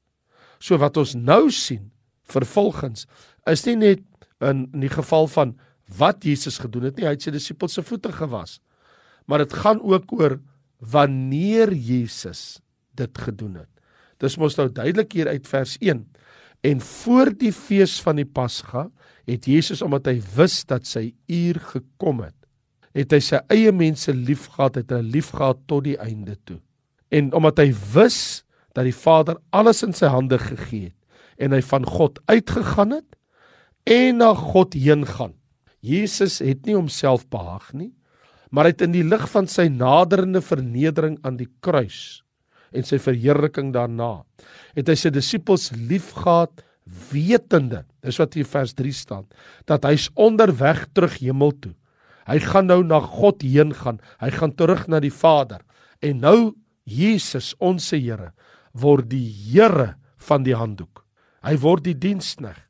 So 0.60 0.78
wat 0.78 0.98
ons 0.98 1.14
nou 1.14 1.52
sien 1.52 1.92
vervolgens 2.24 3.08
is 3.46 3.66
nie 3.66 3.76
net 3.76 4.00
in 4.40 4.70
in 4.74 4.80
die 4.80 4.90
geval 4.90 5.28
van 5.28 5.58
wat 5.98 6.24
Jesus 6.24 6.58
gedoen 6.58 6.84
het 6.84 6.98
nie, 6.98 7.06
hy 7.06 7.12
het 7.12 7.22
sy 7.22 7.32
disippels 7.32 7.74
se 7.74 7.84
voete 7.84 8.12
gewas. 8.12 8.60
Maar 9.26 9.38
dit 9.38 9.54
gaan 9.54 9.82
ook 9.82 10.12
oor 10.12 10.40
wanneer 10.80 11.74
Jesus 11.74 12.62
dit 12.96 13.18
gedoen 13.18 13.56
het. 13.56 13.81
Dis 14.22 14.38
mos 14.38 14.58
nou 14.60 14.68
duidelik 14.70 15.16
hier 15.18 15.32
uit 15.32 15.48
vers 15.50 15.78
1. 15.82 16.04
En 16.62 16.82
voor 16.86 17.32
die 17.34 17.54
fees 17.54 17.98
van 18.06 18.20
die 18.22 18.28
Pasga 18.28 18.86
het 19.30 19.48
Jesus 19.50 19.82
omdat 19.82 20.12
hy 20.12 20.20
wis 20.36 20.62
dat 20.70 20.86
sy 20.86 21.10
uur 21.32 21.58
gekom 21.72 22.22
het, 22.26 22.38
het 22.98 23.14
hy 23.16 23.22
sy 23.24 23.40
eie 23.54 23.72
mense 23.74 24.14
liefgehad, 24.14 24.82
het 24.82 24.92
hulle 24.94 25.10
liefgehad 25.16 25.62
tot 25.70 25.86
die 25.88 25.98
einde 26.02 26.36
toe. 26.46 26.60
En 27.10 27.32
omdat 27.38 27.64
hy 27.64 27.72
wis 27.96 28.44
dat 28.76 28.86
die 28.88 28.96
Vader 28.96 29.40
alles 29.56 29.82
in 29.86 29.96
sy 29.98 30.12
hande 30.12 30.38
gegee 30.42 30.92
het 30.92 30.98
en 31.42 31.56
hy 31.56 31.62
van 31.66 31.88
God 31.90 32.20
uitgegaan 32.30 32.94
het 33.00 33.18
en 33.90 34.22
na 34.22 34.34
God 34.38 34.78
heen 34.78 35.08
gaan. 35.10 35.34
Jesus 35.82 36.38
het 36.46 36.68
nie 36.68 36.78
homself 36.78 37.26
behaag 37.34 37.72
nie, 37.74 37.90
maar 38.54 38.68
hy 38.68 38.76
het 38.76 38.84
in 38.86 38.94
die 38.94 39.08
lig 39.08 39.24
van 39.32 39.48
sy 39.50 39.66
naderende 39.74 40.44
vernedering 40.46 41.18
aan 41.26 41.40
die 41.40 41.50
kruis 41.66 42.22
en 42.72 42.88
sy 42.88 43.00
verheerliking 43.02 43.72
daarna. 43.76 44.24
Het 44.78 44.92
hy 44.92 44.98
sy 44.98 45.12
disippels 45.14 45.70
liefgehad 45.76 46.64
wetende, 47.12 47.84
dis 48.04 48.18
wat 48.20 48.36
hier 48.36 48.48
vers 48.48 48.74
3 48.78 48.94
staan, 48.96 49.28
dat 49.70 49.86
hy's 49.88 50.10
onderweg 50.20 50.88
terug 50.96 51.20
hemel 51.22 51.54
toe. 51.62 51.76
Hy 52.30 52.40
gaan 52.44 52.70
nou 52.70 52.82
na 52.86 53.02
God 53.04 53.44
heen 53.44 53.74
gaan. 53.76 54.00
Hy 54.22 54.30
gaan 54.36 54.54
terug 54.56 54.86
na 54.92 55.02
die 55.04 55.14
Vader. 55.14 55.64
En 56.02 56.22
nou 56.24 56.54
Jesus, 56.88 57.54
ons 57.60 57.84
se 57.92 58.00
Here, 58.00 58.32
word 58.74 59.10
die 59.12 59.26
Here 59.26 59.96
van 60.22 60.46
die 60.46 60.56
handdoek. 60.58 61.04
Hy 61.46 61.56
word 61.62 61.86
die 61.88 61.98
diensknegt. 61.98 62.68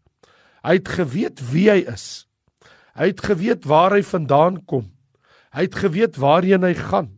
Hy 0.61 0.77
het 0.77 0.91
geweet 0.93 1.41
wie 1.51 1.67
hy 1.71 1.79
is. 1.89 2.27
Hy 2.93 3.09
het 3.09 3.23
geweet 3.25 3.65
waar 3.65 3.95
hy 3.95 4.03
vandaan 4.05 4.59
kom. 4.69 4.91
Hy 5.55 5.65
het 5.65 5.77
geweet 5.81 6.19
waarheen 6.21 6.63
hy 6.63 6.75
gaan. 6.77 7.09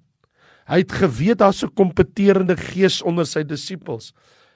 Hy 0.70 0.84
het 0.84 0.92
geweet 0.92 1.40
daar's 1.40 1.64
'n 1.64 1.74
kompeterende 1.76 2.56
gees 2.58 3.02
onder 3.02 3.26
sy 3.26 3.44
disippels 3.44 4.14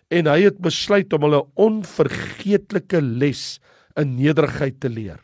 en 0.09 0.25
hy 0.25 0.41
het 0.47 0.59
besluit 0.59 1.13
om 1.13 1.21
hulle 1.21 1.43
onvergeetlike 1.55 3.01
les 3.01 3.59
in 3.95 4.15
nederigheid 4.15 4.79
te 4.79 4.89
leer. 4.89 5.19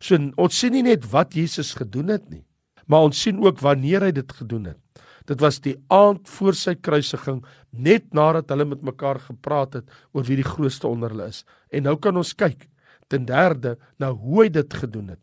So 0.00 0.18
ons 0.36 0.58
sien 0.58 0.72
nie 0.72 0.82
net 0.82 1.04
wat 1.10 1.34
Jesus 1.34 1.74
gedoen 1.74 2.08
het 2.08 2.30
nie, 2.30 2.44
maar 2.86 3.06
ons 3.06 3.20
sien 3.20 3.38
ook 3.42 3.60
wanneer 3.60 4.02
hy 4.02 4.12
dit 4.12 4.32
gedoen 4.32 4.64
het. 4.64 4.78
Dit 5.26 5.40
was 5.40 5.60
die 5.62 5.76
aand 5.88 6.28
voor 6.28 6.54
sy 6.58 6.74
kruisiging, 6.74 7.44
net 7.70 8.12
nadat 8.14 8.50
hulle 8.50 8.64
met 8.64 8.82
mekaar 8.82 9.20
gepraat 9.22 9.74
het 9.74 9.90
oor 10.12 10.26
wie 10.26 10.36
die 10.40 10.46
grootste 10.46 10.88
onder 10.88 11.14
hulle 11.14 11.28
is. 11.30 11.44
En 11.70 11.86
nou 11.86 11.96
kan 11.96 12.16
ons 12.16 12.34
kyk 12.34 12.66
ten 13.08 13.26
derde 13.28 13.76
na 13.98 14.10
hoe 14.10 14.42
hy 14.42 14.48
dit 14.50 14.74
gedoen 14.74 15.12
het. 15.14 15.22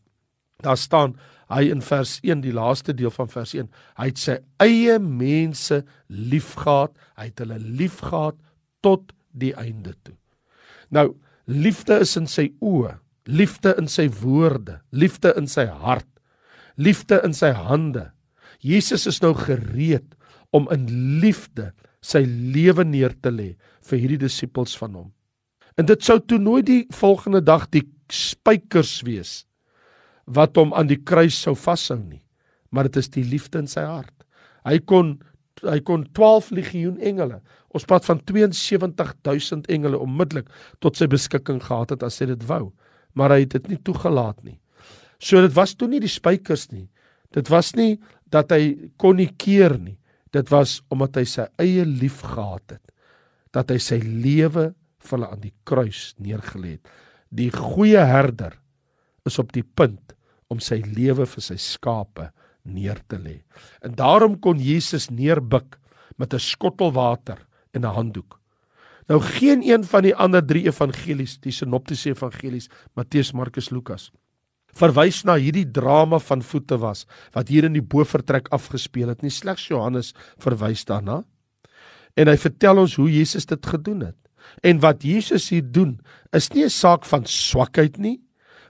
Daar 0.60 0.78
staan 0.78 1.16
hy 1.50 1.70
in 1.72 1.82
vers 1.82 2.18
1 2.22 2.44
die 2.44 2.54
laaste 2.54 2.94
deel 2.94 3.14
van 3.16 3.30
vers 3.32 3.54
1 3.56 3.70
hy 3.98 4.08
het 4.12 4.20
sy 4.22 4.36
eie 4.62 5.00
mense 5.00 5.82
liefgehad. 6.08 6.94
Hy 7.18 7.30
het 7.32 7.40
hulle 7.44 7.60
liefgehad 7.60 8.38
tot 8.84 9.14
die 9.32 9.54
einde 9.56 9.96
toe. 10.04 10.16
Nou 10.92 11.14
liefde 11.50 12.02
is 12.04 12.16
in 12.20 12.28
sy 12.30 12.50
oë 12.60 12.98
liefde 13.30 13.76
in 13.78 13.88
sy 13.88 14.08
woorde 14.22 14.80
liefde 14.92 15.32
in 15.38 15.48
sy 15.48 15.68
hart 15.70 16.08
liefde 16.80 17.20
in 17.28 17.34
sy 17.36 17.52
hande. 17.56 18.10
Jesus 18.64 19.06
is 19.08 19.20
nou 19.24 19.34
gereed 19.36 20.16
om 20.56 20.68
in 20.74 20.88
liefde 21.22 21.72
sy 22.02 22.24
lewe 22.26 22.86
neer 22.88 23.14
te 23.22 23.32
lê 23.32 23.54
vir 23.90 24.00
hierdie 24.00 24.22
disippels 24.24 24.76
van 24.80 24.96
hom. 24.96 25.10
En 25.80 25.88
dit 25.88 26.04
sou 26.04 26.18
toe 26.20 26.40
nooit 26.40 26.66
die 26.68 26.84
volgende 26.96 27.42
dag 27.44 27.68
die 27.72 27.86
spykers 28.12 29.02
wees 29.08 29.44
wat 30.30 30.58
hom 30.60 30.74
aan 30.78 30.90
die 30.90 31.00
kruis 31.02 31.38
sou 31.42 31.56
vashou 31.58 31.98
nie, 32.00 32.22
maar 32.70 32.90
dit 32.90 33.00
is 33.02 33.10
die 33.14 33.26
liefde 33.26 33.64
in 33.64 33.70
sy 33.70 33.86
hart. 33.88 34.16
Hy 34.68 34.80
kon 34.86 35.18
hy 35.60 35.82
kon 35.84 36.06
12 36.16 36.54
legioen 36.56 37.00
engele, 37.04 37.42
ons 37.76 37.84
praat 37.84 38.06
van 38.08 38.22
72000 38.24 39.66
engele 39.68 40.00
onmiddellik 40.00 40.48
tot 40.80 40.96
sy 40.96 41.10
beskikking 41.12 41.60
gehad 41.66 41.92
het 41.92 42.06
as 42.08 42.22
hy 42.22 42.30
dit 42.30 42.46
wou, 42.48 42.70
maar 43.12 43.34
hy 43.36 43.42
het 43.44 43.58
dit 43.58 43.68
nie 43.74 43.80
toegelaat 43.84 44.40
nie. 44.46 44.56
So 45.20 45.42
dit 45.44 45.52
was 45.58 45.76
toe 45.76 45.90
nie 45.92 46.00
die 46.00 46.12
spykers 46.12 46.70
nie. 46.72 46.88
Dit 47.36 47.52
was 47.52 47.74
nie 47.76 47.98
dat 48.32 48.54
hy 48.56 48.92
kon 49.02 49.20
nie 49.20 49.28
keer 49.36 49.76
nie. 49.76 49.98
Dit 50.32 50.48
was 50.54 50.80
omdat 50.94 51.20
hy 51.20 51.26
sy 51.28 51.50
eie 51.60 51.84
lief 51.84 52.22
gehad 52.24 52.78
het 52.78 52.86
dat 53.52 53.72
hy 53.74 53.80
sy 53.82 53.98
lewe 54.00 54.70
vir 55.02 55.16
hulle 55.16 55.28
aan 55.34 55.42
die 55.42 55.56
kruis 55.66 56.14
neergelê 56.22 56.76
het. 56.78 56.90
Die 57.34 57.50
goeie 57.52 58.04
herder 58.06 58.54
is 59.26 59.40
op 59.42 59.52
die 59.56 59.66
punt 59.66 60.14
om 60.50 60.60
sy 60.60 60.82
lewe 60.82 61.26
vir 61.26 61.46
sy 61.46 61.58
skape 61.58 62.30
neer 62.66 63.00
te 63.08 63.18
lê. 63.18 63.42
En 63.86 63.96
daarom 63.96 64.40
kon 64.42 64.60
Jesus 64.60 65.10
neerbuk 65.10 65.78
met 66.18 66.34
'n 66.34 66.40
skottel 66.40 66.92
water 66.92 67.48
en 67.74 67.82
'n 67.86 67.96
handdoek. 67.96 68.40
Nou 69.08 69.22
geen 69.22 69.64
een 69.64 69.84
van 69.84 70.04
die 70.04 70.16
ander 70.16 70.46
drie 70.46 70.68
evangelies, 70.68 71.40
die 71.40 71.52
sinoptiese 71.52 72.10
evangelies, 72.10 72.70
Matteus, 72.94 73.32
Markus, 73.34 73.70
Lukas, 73.70 74.12
verwys 74.78 75.24
na 75.24 75.36
hierdie 75.36 75.72
drama 75.72 76.20
van 76.20 76.42
voete 76.46 76.78
was 76.78 77.06
wat 77.34 77.48
hier 77.48 77.64
in 77.64 77.74
die 77.74 77.82
bofortrek 77.82 78.48
afgespeel 78.54 79.08
het. 79.08 79.22
Nie 79.22 79.34
slegs 79.34 79.68
Johannes 79.68 80.14
verwys 80.38 80.86
daarna. 80.86 81.24
En 82.16 82.28
hy 82.28 82.38
vertel 82.38 82.78
ons 82.78 82.96
hoe 82.96 83.10
Jesus 83.10 83.46
dit 83.46 83.66
gedoen 83.66 84.00
het. 84.00 84.18
En 84.64 84.80
wat 84.80 85.04
Jesus 85.04 85.50
hier 85.50 85.66
doen, 85.66 86.00
is 86.32 86.50
nie 86.54 86.64
'n 86.66 86.70
saak 86.70 87.06
van 87.06 87.26
swakheid 87.26 87.98
nie, 87.98 88.20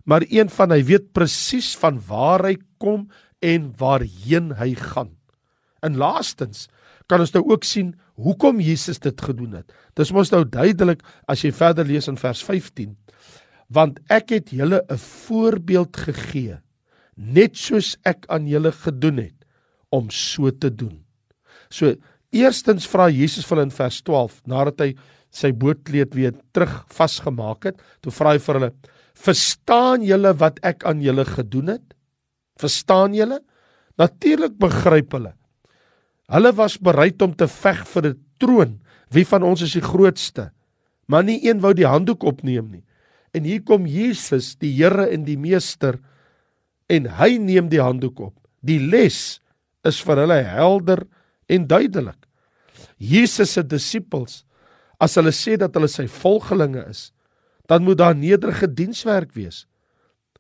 maar 0.10 0.26
een 0.26 0.50
van 0.50 0.74
hy 0.74 0.82
weet 0.90 1.12
presies 1.14 1.76
van 1.78 2.00
waar 2.10 2.48
hy 2.48 2.56
kom 2.82 3.08
en 3.46 3.70
waarheen 3.78 4.56
hy 4.58 4.74
gaan. 4.74 5.14
En 5.86 6.00
laastens 6.02 6.68
kan 7.10 7.22
ons 7.22 7.34
nou 7.36 7.44
ook 7.52 7.68
sien 7.68 7.94
hoekom 8.20 8.60
Jesus 8.62 9.00
dit 9.00 9.22
gedoen 9.22 9.60
het. 9.62 9.70
Dis 9.96 10.12
mos 10.12 10.32
nou 10.34 10.44
duidelik 10.44 11.06
as 11.30 11.46
jy 11.46 11.54
verder 11.56 11.88
lees 11.88 12.10
in 12.12 12.18
vers 12.20 12.42
15. 12.44 12.98
want 13.70 14.00
ek 14.10 14.32
het 14.34 14.50
julle 14.50 14.82
'n 14.90 14.98
voorbeeld 14.98 15.98
gegee 15.98 16.58
net 17.16 17.58
soos 17.58 17.98
ek 18.08 18.26
aan 18.28 18.48
julle 18.48 18.72
gedoen 18.72 19.18
het 19.18 19.46
om 19.92 20.10
so 20.10 20.50
te 20.52 20.70
doen. 20.70 21.06
So 21.70 21.96
eerstens 22.32 22.88
vra 22.88 23.10
Jesus 23.10 23.46
vir 23.46 23.58
hulle 23.58 23.70
in 23.70 23.76
vers 23.76 24.02
12 24.02 24.42
nadat 24.48 24.80
hy 24.80 24.96
sy 25.30 25.52
bootkleed 25.52 26.16
weer 26.16 26.34
terug 26.52 26.86
vasgemaak 26.88 27.64
het, 27.64 27.82
toe 28.02 28.12
vra 28.12 28.34
hy 28.34 28.40
vir 28.40 28.60
hulle: 28.60 28.72
"Verstaan 29.20 30.04
julle 30.06 30.34
wat 30.40 30.60
ek 30.64 30.86
aan 30.88 31.02
julle 31.04 31.26
gedoen 31.26 31.76
het? 31.76 31.96
Verstaan 32.60 33.14
julle?" 33.14 33.42
Natuurlik 34.00 34.56
begryp 34.56 35.12
hulle. 35.18 35.34
Hulle 36.32 36.54
was 36.56 36.78
bereid 36.78 37.22
om 37.26 37.34
te 37.36 37.48
veg 37.48 37.84
vir 37.88 38.06
'n 38.08 38.20
troon. 38.40 38.80
Wie 39.12 39.26
van 39.26 39.44
ons 39.44 39.62
is 39.62 39.74
die 39.74 39.84
grootste? 39.84 40.52
Maar 41.08 41.24
nie 41.24 41.42
een 41.44 41.60
wou 41.60 41.74
die 41.74 41.88
handdoek 41.88 42.24
opneem 42.24 42.72
nie. 42.72 42.84
En 43.34 43.44
hier 43.44 43.62
kom 43.62 43.86
Jesus, 43.86 44.56
die 44.56 44.72
Here 44.72 45.10
en 45.10 45.26
die 45.26 45.38
Meester, 45.38 46.00
en 46.90 47.06
hy 47.06 47.38
neem 47.38 47.70
die 47.70 47.82
handdoek 47.82 48.20
op. 48.20 48.36
Die 48.62 48.80
les 48.80 49.40
is 49.86 50.02
vir 50.02 50.24
hulle 50.24 50.44
helder 50.44 51.06
en 51.48 51.68
duidelik. 51.68 52.28
Jesus 52.98 53.54
se 53.54 53.64
disippels, 53.64 54.44
as 55.00 55.16
hulle 55.16 55.32
sê 55.32 55.58
dat 55.58 55.76
hulle 55.78 55.88
sy 55.88 56.08
volgelinge 56.08 56.84
is, 56.90 57.12
dan 57.70 57.86
moet 57.86 58.00
daar 58.02 58.16
nederige 58.18 58.68
dienswerk 58.74 59.36
wees. 59.38 59.68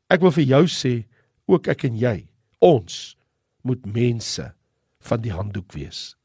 Ek 0.09 0.23
wil 0.25 0.33
vir 0.33 0.47
jou 0.49 0.63
sê, 0.65 0.93
ook 1.45 1.69
ek 1.69 1.85
en 1.85 1.97
jy, 1.97 2.15
ons 2.65 3.15
moet 3.61 3.85
mense 3.85 4.47
van 5.05 5.21
die 5.21 5.33
handdoek 5.33 5.75
wees. 5.77 6.15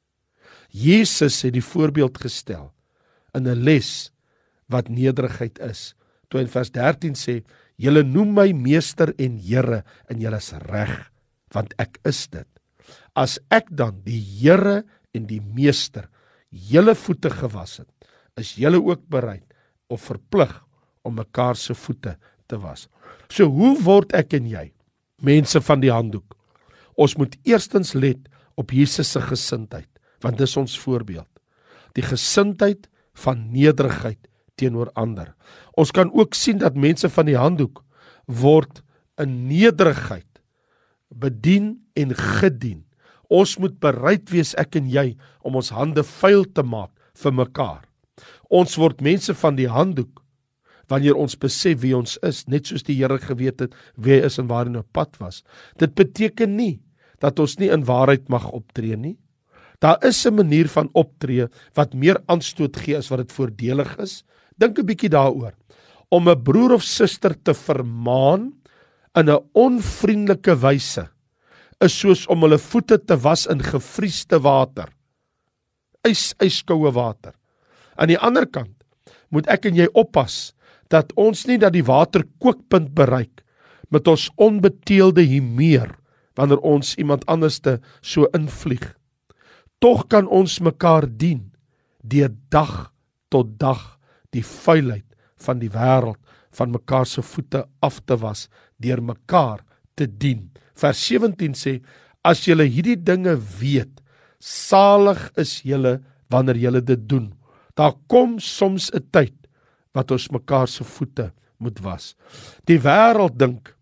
Jesus 0.73 1.43
het 1.45 1.55
die 1.55 1.65
voorbeeld 1.65 2.17
gestel 2.19 2.73
in 3.37 3.47
'n 3.47 3.65
les 3.65 4.11
wat 4.69 4.89
nederigheid 4.89 5.59
is. 5.59 5.95
Toe 6.29 6.41
in 6.41 6.49
vers 6.49 6.71
13 6.71 7.15
sê: 7.15 7.45
"Julle 7.77 8.03
noem 8.03 8.35
my 8.35 8.53
meester 8.53 9.15
en 9.19 9.39
Here 9.39 9.85
en 10.09 10.21
julle 10.21 10.37
is 10.37 10.53
reg, 10.53 11.11
want 11.53 11.75
ek 11.79 11.99
is 12.05 12.27
dit. 12.29 12.49
As 13.15 13.39
ek 13.51 13.69
dan 13.71 14.01
die 14.05 14.21
Here 14.21 14.85
en 15.15 15.27
die 15.27 15.41
meester 15.41 16.09
julle 16.51 16.95
voete 16.95 17.31
gewas 17.31 17.79
het, 17.79 17.91
is 18.37 18.55
julle 18.55 18.83
ook 18.83 19.09
bereid 19.09 19.45
of 19.89 20.01
verplig 20.01 20.64
om 21.05 21.15
mekaar 21.15 21.57
se 21.57 21.75
voete 21.75 22.17
te 22.49 22.59
was." 22.59 22.89
So 23.29 23.49
hoe 23.49 23.77
word 23.83 24.13
ek 24.13 24.35
en 24.35 24.47
jy 24.49 24.73
mense 25.23 25.61
van 25.61 25.81
die 25.81 25.93
handdoek? 25.93 26.37
Ons 26.97 27.17
moet 27.17 27.37
eerstens 27.45 27.95
let 27.95 28.29
op 28.55 28.71
Jesus 28.71 29.11
se 29.11 29.21
gesindheid, 29.21 29.89
want 30.23 30.39
dis 30.39 30.57
ons 30.57 30.79
voorbeeld. 30.79 31.29
Die 31.95 32.05
gesindheid 32.05 32.89
van 33.15 33.51
nederigheid 33.51 34.29
teenoor 34.59 34.91
ander. 34.95 35.35
Ons 35.75 35.91
kan 35.91 36.11
ook 36.15 36.35
sien 36.35 36.59
dat 36.59 36.79
mense 36.79 37.09
van 37.11 37.27
die 37.27 37.39
handdoek 37.39 37.83
word 38.27 38.83
in 39.21 39.47
nederigheid 39.49 40.29
bedien 41.15 41.77
en 41.95 42.15
gedien. 42.15 42.85
Ons 43.31 43.57
moet 43.59 43.77
bereid 43.83 44.31
wees 44.31 44.55
ek 44.61 44.79
en 44.79 44.89
jy 44.91 45.15
om 45.43 45.59
ons 45.59 45.73
hande 45.75 46.05
vuil 46.21 46.45
te 46.55 46.63
maak 46.63 46.93
vir 47.23 47.35
mekaar. 47.35 47.83
Ons 48.51 48.77
word 48.79 49.03
mense 49.03 49.35
van 49.35 49.59
die 49.59 49.71
handdoek 49.71 50.23
wanneer 50.89 51.17
ons 51.17 51.37
besef 51.37 51.81
wie 51.81 51.97
ons 51.97 52.19
is, 52.23 52.45
net 52.49 52.67
soos 52.67 52.83
die 52.83 52.97
Here 52.97 53.19
geweet 53.19 53.61
het 53.61 53.75
wie 53.97 54.19
hy 54.19 54.25
is 54.27 54.39
en 54.39 54.49
waar 54.49 54.67
hy 54.67 54.77
op 54.77 54.93
pad 54.93 55.17
was. 55.21 55.43
Dit 55.79 55.95
beteken 55.95 56.57
nie 56.57 56.81
dat 57.21 57.39
ons 57.39 57.59
nie 57.59 57.71
in 57.73 57.85
waarheid 57.85 58.29
mag 58.29 58.51
optree 58.53 58.97
nie. 58.97 59.17
Daar 59.81 59.99
is 60.05 60.25
'n 60.27 60.35
manier 60.35 60.69
van 60.69 60.89
optree 60.93 61.49
wat 61.75 61.95
meer 61.95 62.17
aanstoot 62.27 62.77
gee 62.77 62.97
as 62.97 63.11
wat 63.11 63.19
dit 63.19 63.33
voordelig 63.33 63.99
is. 63.99 64.25
Dink 64.59 64.79
'n 64.79 64.87
bietjie 64.87 65.11
daaroor. 65.11 65.55
Om 66.11 66.29
'n 66.29 66.43
broer 66.43 66.73
of 66.75 66.83
suster 66.83 67.35
te 67.43 67.55
vermaan 67.55 68.53
in 69.15 69.31
'n 69.31 69.45
onvriendelike 69.53 70.57
wyse 70.61 71.09
is 71.81 71.99
soos 71.99 72.27
om 72.27 72.43
hulle 72.43 72.59
voete 72.59 72.99
te 72.99 73.17
was 73.17 73.47
in 73.47 73.63
gevriesde 73.63 74.41
water. 74.41 74.89
Ys 76.05 76.35
yskoue 76.39 76.93
water. 76.93 77.35
Aan 77.97 78.09
die 78.09 78.19
ander 78.19 78.47
kant 78.47 78.85
moet 79.31 79.47
ek 79.47 79.67
en 79.67 79.75
jy 79.75 79.89
oppas 79.95 80.54
dat 80.93 81.13
ons 81.17 81.47
nie 81.47 81.59
dat 81.59 81.73
die 81.73 81.85
water 81.85 82.25
kookpunt 82.43 82.95
bereik 82.95 83.43
met 83.93 84.09
ons 84.09 84.29
onbeteelde 84.37 85.25
humeur 85.29 85.93
wanneer 86.35 86.61
ons 86.67 86.95
iemand 86.99 87.25
anderste 87.31 87.79
so 88.03 88.27
invlieg. 88.35 88.95
Tog 89.79 90.09
kan 90.11 90.27
ons 90.27 90.59
mekaar 90.61 91.07
dien 91.07 91.53
deur 92.03 92.33
dag 92.51 92.91
tot 93.31 93.55
dag 93.61 93.83
die 94.35 94.45
vuilheid 94.45 95.07
van 95.45 95.61
die 95.63 95.71
wêreld 95.71 96.19
van 96.55 96.73
mekaar 96.75 97.07
se 97.07 97.23
voete 97.23 97.65
af 97.83 98.01
te 98.07 98.17
was 98.19 98.49
deur 98.83 99.03
mekaar 99.03 99.63
te 99.95 100.07
dien. 100.07 100.51
Vers 100.75 101.01
17 101.07 101.55
sê 101.59 101.79
as 102.25 102.45
julle 102.47 102.67
hierdie 102.67 102.97
dinge 102.97 103.37
weet, 103.61 104.01
salig 104.41 105.21
is 105.41 105.61
julle 105.67 105.99
wanneer 106.33 106.59
julle 106.59 106.83
dit 106.83 107.09
doen. 107.09 107.33
Daar 107.77 107.95
kom 108.09 108.39
soms 108.39 108.91
'n 108.95 109.03
tyd 109.11 109.44
wat 109.95 110.11
ons 110.15 110.29
mekaar 110.35 110.69
se 110.69 110.85
voete 110.85 111.31
moet 111.63 111.79
was. 111.85 112.13
Die 112.69 112.81
wêreld 112.83 113.39
dink 113.39 113.73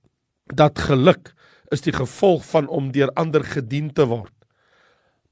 dat 0.53 0.79
geluk 0.79 1.33
is 1.72 1.85
die 1.85 1.94
gevolg 1.96 2.44
van 2.51 2.68
om 2.68 2.92
deur 2.92 3.11
ander 3.16 3.44
gedien 3.44 3.90
te 3.96 4.07
word. 4.09 4.35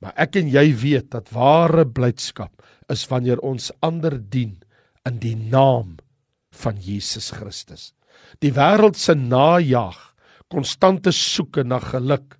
Maar 0.00 0.16
ek 0.24 0.40
en 0.40 0.48
jy 0.48 0.70
weet 0.80 1.10
dat 1.12 1.32
ware 1.36 1.84
blydskap 1.84 2.64
is 2.90 3.04
wanneer 3.10 3.42
ons 3.44 3.68
ander 3.84 4.16
dien 4.16 4.56
in 5.08 5.20
die 5.20 5.36
naam 5.36 5.98
van 6.62 6.80
Jesus 6.80 7.30
Christus. 7.36 7.92
Die 8.40 8.52
wêreld 8.56 8.96
se 8.96 9.14
najag, 9.14 9.98
konstante 10.50 11.12
soeke 11.14 11.62
na 11.64 11.78
geluk 11.78 12.36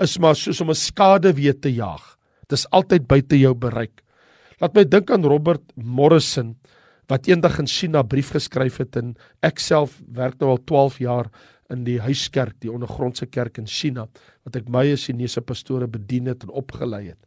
is 0.00 0.16
maar 0.18 0.36
soos 0.36 0.60
om 0.60 0.70
'n 0.70 0.74
skade 0.74 1.32
weer 1.34 1.58
te 1.60 1.68
jag. 1.68 2.00
Dit 2.48 2.58
is 2.58 2.70
altyd 2.70 3.06
buite 3.06 3.38
jou 3.38 3.54
bereik. 3.54 4.02
Laat 4.60 4.74
my 4.74 4.84
dink 4.84 5.10
aan 5.10 5.24
Robert 5.24 5.62
Morrison 5.76 6.56
wat 7.10 7.26
eendag 7.26 7.58
in 7.58 7.66
China 7.66 8.02
brief 8.06 8.30
geskryf 8.30 8.78
het 8.78 8.96
en 9.00 9.14
ek 9.46 9.58
self 9.58 9.98
werk 10.14 10.38
nou 10.40 10.52
al 10.54 10.62
12 10.64 11.00
jaar 11.02 11.30
in 11.70 11.82
die 11.86 11.98
huiskerk, 12.02 12.56
die 12.62 12.70
ondergrondse 12.70 13.26
kerk 13.30 13.58
in 13.58 13.66
China 13.70 14.06
wat 14.46 14.58
ek 14.58 14.70
baie 14.70 14.96
Chinese 14.98 15.42
pastore 15.42 15.88
bedien 15.90 16.30
het 16.30 16.46
en 16.46 16.54
opgelei 16.62 17.10
het. 17.12 17.20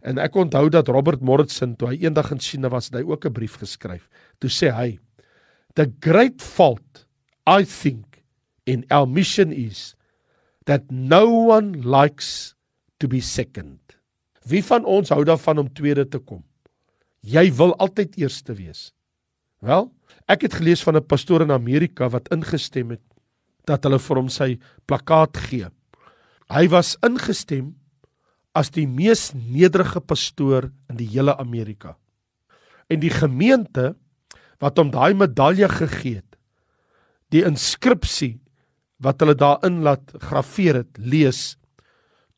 En 0.00 0.20
ek 0.22 0.36
onthou 0.38 0.68
dat 0.72 0.88
Robert 0.88 1.24
Morrison 1.24 1.74
toe 1.76 1.90
hy 1.90 1.98
eendag 2.04 2.30
in 2.32 2.40
China 2.42 2.70
was, 2.72 2.88
het 2.88 3.00
hy 3.00 3.04
ook 3.04 3.26
'n 3.26 3.32
brief 3.32 3.58
geskryf. 3.58 4.08
Toe 4.38 4.50
sê 4.50 4.70
hy: 4.72 4.98
"The 5.74 5.90
great 6.00 6.40
fault 6.40 7.06
I 7.46 7.64
think 7.64 8.22
in 8.64 8.84
our 8.90 9.08
mission 9.08 9.52
is 9.52 9.94
that 10.64 10.90
no 10.90 11.48
one 11.48 11.82
likes 11.82 12.54
to 12.98 13.08
be 13.08 13.20
second." 13.20 13.80
Wie 14.46 14.62
van 14.64 14.84
ons 14.84 15.08
hou 15.08 15.24
daarvan 15.24 15.58
om 15.58 15.72
tweede 15.72 16.08
te 16.08 16.18
kom? 16.18 16.44
Jy 17.20 17.52
wil 17.52 17.76
altyd 17.76 18.16
eerste 18.16 18.54
wees. 18.54 18.92
Wel, 19.64 19.88
ek 20.30 20.46
het 20.46 20.58
gelees 20.60 20.82
van 20.82 20.96
'n 20.96 21.06
pastoor 21.06 21.42
in 21.42 21.50
Amerika 21.50 22.08
wat 22.08 22.28
ingestem 22.28 22.90
het 22.90 23.02
dat 23.66 23.82
hulle 23.84 23.98
vir 23.98 24.16
hom 24.16 24.28
sy 24.28 24.58
plakkaat 24.86 25.36
gee. 25.36 25.68
Hy 26.48 26.68
was 26.68 26.96
ingestem 27.02 27.74
as 28.54 28.70
die 28.70 28.86
mees 28.86 29.32
nederige 29.34 30.00
pastoor 30.00 30.70
in 30.88 30.96
die 30.96 31.08
hele 31.08 31.36
Amerika. 31.38 31.96
En 32.88 33.00
die 33.00 33.10
gemeente 33.10 33.96
wat 34.58 34.78
hom 34.78 34.90
daai 34.90 35.14
medalje 35.14 35.68
gegee 35.68 36.14
het, 36.14 36.36
die 37.30 37.44
inskripsie 37.44 38.40
wat 38.98 39.20
hulle 39.20 39.34
daarin 39.34 39.82
laat 39.82 40.12
graweer 40.18 40.74
het, 40.74 40.98
lees 40.98 41.56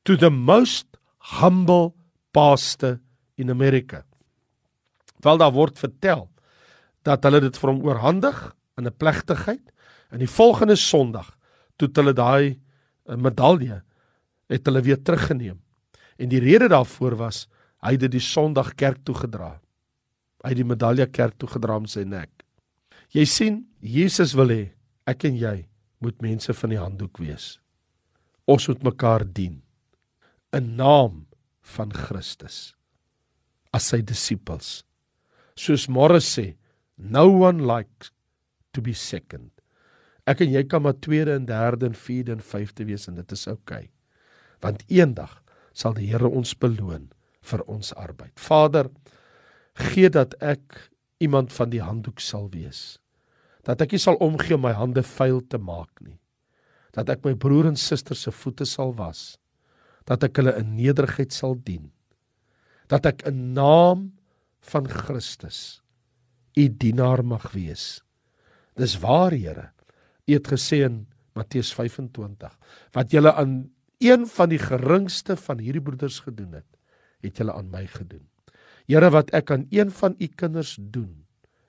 to 0.05 0.17
the 0.17 0.31
most 0.31 0.87
humble 1.41 1.95
pastor 2.33 3.01
in 3.37 3.51
America. 3.51 4.05
Wel 5.21 5.39
daar 5.39 5.53
word 5.53 5.79
vertel 5.79 6.30
dat 7.03 7.25
hulle 7.25 7.41
dit 7.41 7.57
vir 7.57 7.71
hom 7.71 7.85
oorhandig 7.85 8.39
in 8.79 8.87
'n 8.87 8.97
plegtigheid 8.97 9.71
In 10.11 10.23
die 10.25 10.31
volgende 10.31 10.77
Sondag 10.77 11.31
toe 11.79 11.89
hulle 11.97 12.15
daai 12.17 12.51
eh, 12.51 13.17
medalje 13.17 13.81
het 14.51 14.67
hulle 14.67 14.83
weer 14.83 14.99
teruggeneem. 15.03 15.61
En 16.19 16.29
die 16.29 16.43
rede 16.43 16.69
daarvoor 16.69 17.17
was 17.21 17.47
hy 17.81 17.95
het 17.95 18.05
dit 18.05 18.17
die 18.19 18.25
Sondag 18.25 18.75
kerk 18.75 19.05
toe 19.07 19.15
gedra. 19.17 19.55
Hy 20.43 20.53
het 20.53 20.59
die 20.59 20.67
medalje 20.67 21.07
kerk 21.07 21.39
toe 21.39 21.49
gedra 21.49 21.79
om 21.79 21.87
sy 21.89 22.03
nek. 22.05 22.31
Jy 23.15 23.25
sien, 23.27 23.63
Jesus 23.81 24.35
wil 24.39 24.53
hê 24.53 24.63
ek 25.09 25.25
en 25.31 25.39
jy 25.39 25.57
moet 26.03 26.21
mense 26.23 26.53
van 26.55 26.75
die 26.75 26.81
handdoek 26.81 27.23
wees. 27.23 27.59
Ons 28.51 28.69
moet 28.69 28.85
mekaar 28.91 29.25
dien 29.25 29.61
in 30.57 30.75
naam 30.77 31.25
van 31.77 31.93
Christus 31.95 32.75
as 33.71 33.87
sy 33.93 34.01
disippels. 34.03 34.81
Soos 35.55 35.87
Morris 35.87 36.27
sê, 36.27 36.57
no 37.01 37.29
one 37.29 37.65
likes 37.65 38.13
to 38.73 38.83
be 38.85 38.95
second. 38.95 39.51
Ek 40.29 40.43
en 40.45 40.53
jy 40.53 40.63
kan 40.69 40.85
maar 40.85 40.99
tweede 41.01 41.35
en 41.35 41.49
derde 41.49 41.89
en 41.89 41.97
vierde 41.97 42.37
en 42.37 42.45
vyfde 42.45 42.87
wees 42.87 43.09
en 43.09 43.17
dit 43.19 43.33
is 43.33 43.47
oukei. 43.49 43.87
Okay. 43.89 43.91
Want 44.61 44.85
eendag 44.93 45.41
sal 45.73 45.97
die 45.97 46.11
Here 46.11 46.29
ons 46.29 46.53
beloon 46.55 47.09
vir 47.51 47.65
ons 47.73 47.95
arbeid. 47.97 48.37
Vader, 48.39 48.91
gee 49.91 50.11
dat 50.13 50.37
ek 50.45 50.91
iemand 51.25 51.53
van 51.57 51.73
die 51.73 51.83
handdoek 51.83 52.21
sal 52.21 52.51
wees. 52.53 52.99
Dat 53.65 53.81
ek 53.85 53.97
nie 53.97 54.03
sal 54.03 54.21
omgee 54.21 54.57
om 54.57 54.65
my 54.67 54.75
hande 54.77 55.03
vuil 55.05 55.41
te 55.49 55.61
maak 55.61 55.93
nie. 56.05 56.19
Dat 56.97 57.09
ek 57.13 57.25
my 57.25 57.35
broer 57.39 57.71
en 57.71 57.79
suster 57.79 58.19
se 58.19 58.33
voete 58.35 58.67
sal 58.69 58.93
was. 58.99 59.39
Dat 60.09 60.25
ek 60.27 60.41
hulle 60.41 60.57
in 60.61 60.75
nederigheid 60.77 61.33
sal 61.33 61.57
dien. 61.57 61.91
Dat 62.93 63.07
ek 63.09 63.25
in 63.31 63.53
naam 63.57 64.11
van 64.73 64.89
Christus 64.91 65.81
u 66.57 66.69
dienaar 66.69 67.23
mag 67.25 67.51
wees. 67.53 68.03
Dis 68.79 68.97
waar, 69.03 69.35
Here. 69.35 69.71
U 70.27 70.33
het 70.35 70.49
gesê 70.49 70.85
in 70.87 71.07
Matteus 71.35 71.73
25, 71.75 72.53
wat 72.95 73.13
julle 73.13 73.33
aan 73.35 73.71
een 74.01 74.27
van 74.27 74.51
die 74.51 74.61
geringste 74.61 75.37
van 75.37 75.61
hierdie 75.63 75.83
broeders 75.85 76.21
gedoen 76.25 76.61
het, 76.61 76.69
het 77.21 77.39
julle 77.39 77.55
aan 77.55 77.71
my 77.71 77.85
gedoen. 77.87 78.25
Here, 78.89 79.11
wat 79.13 79.31
ek 79.37 79.53
aan 79.55 79.67
een 79.71 79.91
van 79.95 80.17
u 80.19 80.27
kinders 80.27 80.77
doen, 80.81 81.27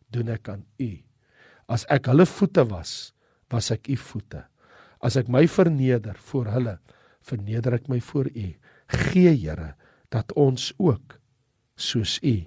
doen 0.09 0.31
ek 0.33 0.49
aan 0.49 0.63
u. 0.81 0.91
As 1.71 1.85
ek 1.91 2.09
hulle 2.11 2.25
voete 2.25 2.65
was, 2.69 3.13
was 3.51 3.69
ek 3.73 3.91
u 3.91 3.97
voete. 3.99 4.45
As 5.01 5.17
ek 5.19 5.29
my 5.31 5.43
verneder 5.49 6.17
voor 6.31 6.49
hulle, 6.53 6.77
verneder 7.25 7.77
ek 7.77 7.89
my 7.91 7.99
voor 8.11 8.29
u. 8.31 8.47
Gee 8.91 9.33
Here 9.35 9.73
dat 10.11 10.33
ons 10.35 10.71
ook 10.81 11.19
soos 11.79 12.17
u 12.23 12.41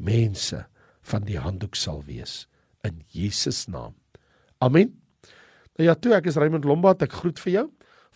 mense 0.00 0.64
van 1.10 1.26
die 1.26 1.38
handdoek 1.40 1.76
sal 1.78 2.02
wees 2.06 2.44
in 2.86 3.02
Jesus 3.12 3.66
naam. 3.66 3.94
Amen. 4.58 4.94
Nou 5.76 5.88
ja, 5.88 5.94
toe 5.96 6.14
ek 6.16 6.30
is 6.30 6.38
Raymond 6.40 6.66
Lombard, 6.68 7.02
ek 7.06 7.18
groet 7.22 7.40
vir 7.44 7.52
jou. 7.54 7.66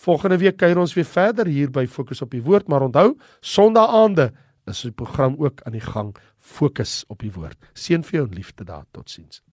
Volgende 0.05 0.39
week 0.43 0.59
kuier 0.59 0.81
ons 0.81 0.95
weer 0.97 1.07
verder 1.09 1.49
hier 1.49 1.71
by 1.73 1.87
Fokus 1.87 2.23
op 2.25 2.35
die 2.35 2.43
Woord, 2.45 2.69
maar 2.69 2.85
onthou, 2.89 3.15
Sondagaande 3.41 4.33
is 4.71 4.83
die 4.87 4.95
program 4.97 5.37
ook 5.39 5.63
aan 5.69 5.77
die 5.77 5.85
gang 5.85 6.15
Fokus 6.39 7.03
op 7.13 7.23
die 7.25 7.33
Woord. 7.35 7.59
Seën 7.77 8.05
vir 8.05 8.21
jou 8.21 8.29
en 8.29 8.39
liefde 8.41 8.67
daar. 8.69 8.89
Totsiens. 8.93 9.45